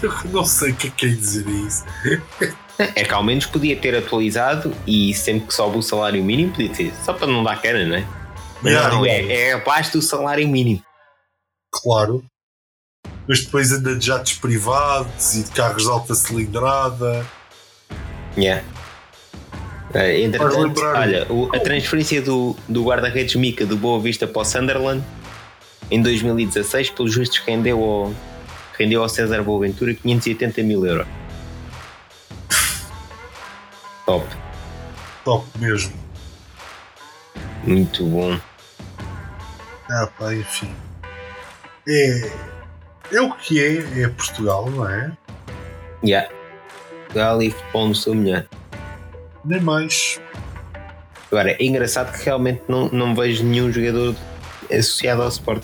[0.02, 1.86] Eu não sei o que é que é dizer isso.
[2.78, 6.70] É que ao menos podia ter atualizado e sempre que sobe o salário mínimo podia
[6.70, 8.06] ter, só para não dar cara, não é?
[8.62, 9.34] Mas Yeah, não, yeah.
[9.34, 10.84] é, é abaixo do salário mínimo.
[11.72, 12.24] Claro.
[13.30, 17.24] Mas depois anda de jatos privados e de carros de alta cilindrada.
[18.36, 18.64] Yeah.
[19.94, 24.46] Eh, entretanto, olha, o- a transferência do, do guarda-redes Mica do Boa Vista para o
[24.46, 25.04] Sunderland
[25.92, 28.14] em 2016, pelos vistos, rendeu ao,
[28.78, 31.08] rendeu ao César Boaventura 580 mil euros.
[34.08, 34.26] Top,
[35.24, 35.94] Top mesmo.
[37.64, 38.40] muito bom.
[39.92, 40.74] Ah, pá, enfim.
[41.88, 42.32] É.
[43.12, 45.12] É o que é, é Portugal, não é?
[46.04, 46.30] Yeah.
[47.06, 48.46] Portugal e futebol no seu melhor.
[49.44, 50.20] Nem mais.
[51.32, 54.16] Agora, é engraçado que realmente não, não vejo nenhum jogador
[54.72, 55.64] associado ao Sport.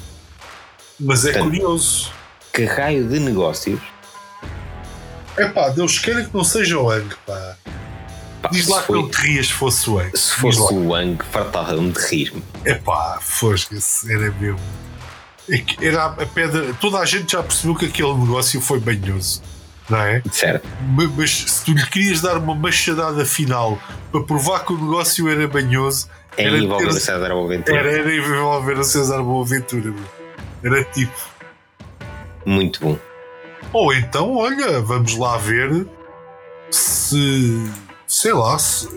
[0.99, 2.11] Mas é Portanto, curioso.
[2.53, 3.81] Que raio de negócios
[5.35, 7.57] É pá, Deus queira que não seja o Ang, pá.
[8.41, 10.17] Pá, Diz lá que foi- não te rias se fosse o Ang.
[10.17, 12.43] Se fosse o Wang, fartava-me de rir-me.
[12.63, 14.59] É pá, fosga-se, era mesmo.
[15.81, 16.73] Era a pedra.
[16.81, 19.41] Toda a gente já percebeu que aquele negócio foi banhoso,
[19.89, 20.21] não é?
[20.31, 20.67] Certo?
[20.87, 23.77] Ma- Mas se tu lhe querias dar uma machadada final
[24.11, 26.07] para provar que o negócio era banhoso,
[26.37, 27.77] É Era envolver ter- o César Boaventura.
[27.79, 29.93] era, era envolver o César Boaventura.
[30.63, 31.13] Era tipo.
[32.45, 32.97] Muito bom.
[33.71, 35.85] Ou então, olha, vamos lá ver
[36.71, 37.71] se.
[38.07, 38.87] Sei lá, se,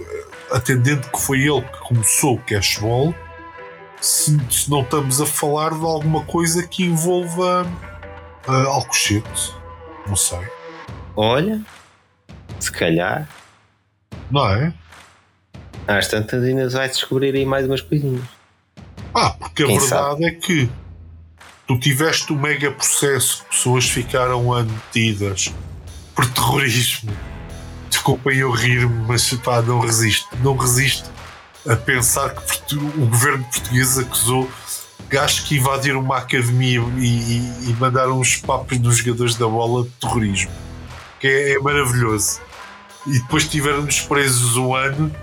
[0.51, 3.15] atendendo que foi ele que começou o cashball,
[4.01, 7.67] se, se não estamos a falar de alguma coisa que envolva
[8.47, 9.55] ah, Alcochete.
[10.07, 10.47] Não sei.
[11.17, 11.61] Olha,
[12.59, 13.29] se calhar,
[14.31, 14.73] Não é?
[15.87, 18.25] às tantas ainda vai descobrir aí mais umas coisinhas.
[19.15, 20.71] Ah, porque a Quem verdade é que
[21.67, 25.53] tu tiveste um mega processo que pessoas ficaram admitidas
[26.15, 27.11] por terrorismo.
[27.89, 30.29] Desculpem eu rir-me, mas pá, não resisto.
[30.43, 31.11] Não resisto
[31.69, 34.49] a pensar que o governo português acusou
[35.09, 39.85] gajos que invadiram uma academia e, e- e mandaram uns papos nos jogadores da bola
[39.85, 40.51] de terrorismo.
[41.21, 42.41] Que é, é maravilhoso.
[43.07, 45.15] E depois tiveram-nos presos um ano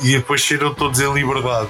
[0.00, 1.68] e depois saíram todos em liberdade.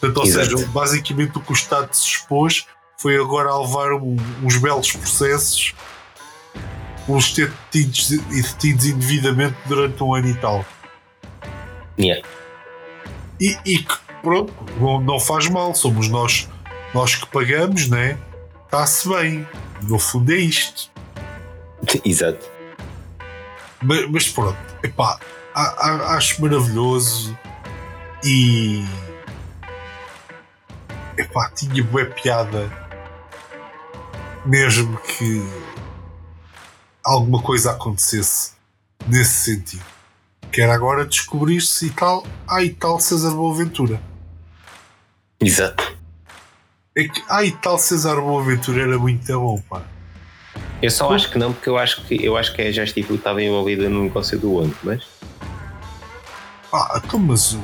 [0.00, 0.58] Portanto, ou Exato.
[0.58, 2.66] seja, basicamente o que o Estado se expôs
[2.98, 5.74] foi agora a levar um- uns belos processos
[7.06, 10.64] pelos ter detidos detidos indevidamente durante um ano e tal.
[11.98, 12.26] Yeah.
[13.40, 14.52] E, e que, pronto,
[15.02, 16.48] não, faz mal, somos nós,
[16.92, 18.18] nós que pagamos, né?
[18.64, 19.46] Está-se bem.
[19.82, 20.90] No fundo é isto.
[22.04, 22.46] Exato.
[23.82, 25.18] Mas, mas pronto, epá,
[25.54, 27.36] acho maravilhoso
[28.24, 28.82] e
[31.18, 32.72] epá, tinha boa piada
[34.46, 35.42] mesmo que
[37.02, 38.52] alguma coisa acontecesse
[39.06, 39.93] nesse sentido.
[40.54, 42.24] Quer agora descobrir-se e tal,
[42.62, 44.00] e tal César Boaventura.
[45.40, 45.96] Exato.
[46.96, 49.82] É que, e tal César Boaventura era muito bom, pá.
[50.80, 53.42] Eu só acho que não, porque eu acho que eu acho que a Justifico estava
[53.42, 55.02] envolvida no negócio do Wang, mas
[56.72, 57.60] Ah, então, mas o.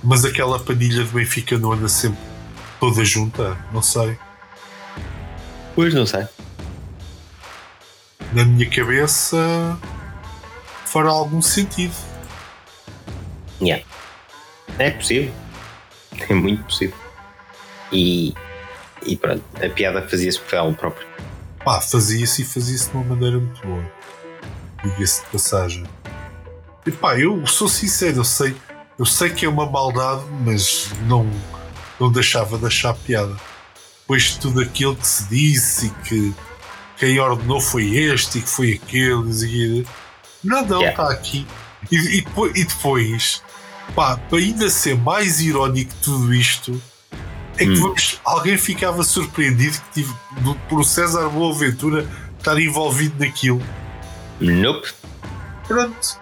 [0.00, 2.20] Mas aquela panilha de Benfica não anda sempre
[2.78, 3.58] toda junta?
[3.72, 4.16] Não sei.
[5.74, 6.28] pois não sei.
[8.32, 9.76] Na minha cabeça
[10.88, 11.94] fará algum sentido.
[13.60, 13.84] Yeah.
[14.78, 15.32] É possível.
[16.28, 16.96] É muito possível.
[17.92, 18.34] E,
[19.04, 21.06] e pronto, a piada fazia-se por ela própria.
[21.64, 23.84] Pá, fazia-se e fazia-se de uma maneira muito boa.
[24.82, 25.84] Diga-se de passagem.
[26.86, 28.56] E pá, eu sou sincero, eu sei,
[28.98, 31.28] eu sei que é uma maldade, mas não,
[32.00, 33.36] não deixava de achar piada.
[34.00, 36.34] Depois de tudo aquilo que se disse e que
[36.96, 39.86] quem ordenou foi este e que foi aquele, e
[40.42, 40.48] quê.
[40.48, 41.10] não, não, está Yeah.
[41.10, 41.46] aqui.
[41.90, 43.42] E, e depois, e depois,
[43.94, 46.80] pá, para ainda ser mais irónico tudo isto,
[47.56, 47.80] é que Hum.
[47.80, 52.06] vamos, alguém ficava surpreendido que tive, do, por o César Boaventura
[52.38, 53.62] estar envolvido naquilo.
[54.40, 54.88] Nope.
[55.66, 56.20] Pronto.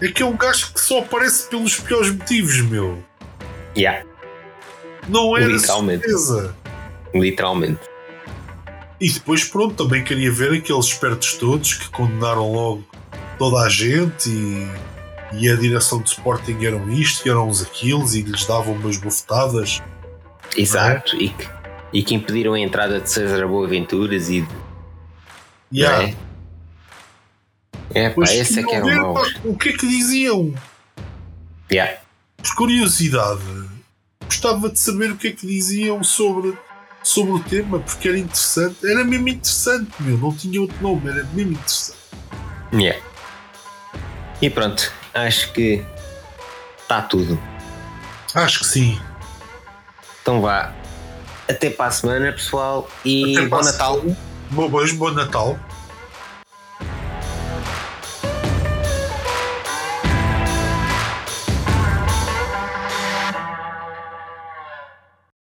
[0.00, 3.02] É que é um gajo que só aparece pelos piores motivos, meu.
[3.76, 4.04] Yeah.
[5.08, 6.02] Não era Literalmente.
[6.10, 6.54] surpresa.
[7.14, 7.80] Literalmente.
[9.00, 12.84] E depois, pronto, também queria ver aqueles espertos todos que condenaram logo
[13.38, 14.66] toda a gente e,
[15.34, 18.96] e a direção de Sporting eram isto e eram os aqueles e lhes davam umas
[18.96, 19.82] bofetadas.
[20.56, 21.14] Exato.
[21.16, 21.48] E, que,
[21.92, 24.46] e que impediram a entrada de César Boaventuras e.
[25.70, 26.14] E há- É,
[27.94, 30.54] é pá, esse é que era o O que é que diziam?
[31.70, 31.98] Yeah.
[32.38, 33.42] Por curiosidade,
[34.24, 36.56] gostava de saber o que é que diziam sobre,
[37.06, 38.84] sobre o tema, porque era interessante.
[38.84, 40.18] Era mesmo interessante, meu.
[40.18, 41.98] Não tinha outro nome, era mesmo interessante.
[42.72, 43.00] Yeah.
[44.42, 45.84] E pronto, acho que
[46.82, 47.40] está tudo.
[48.34, 49.00] Acho que sim.
[50.20, 50.74] Então vá.
[51.48, 52.90] Até para a semana, pessoal.
[53.04, 54.02] E Até bom Natal.
[54.50, 55.58] Bom bom Natal.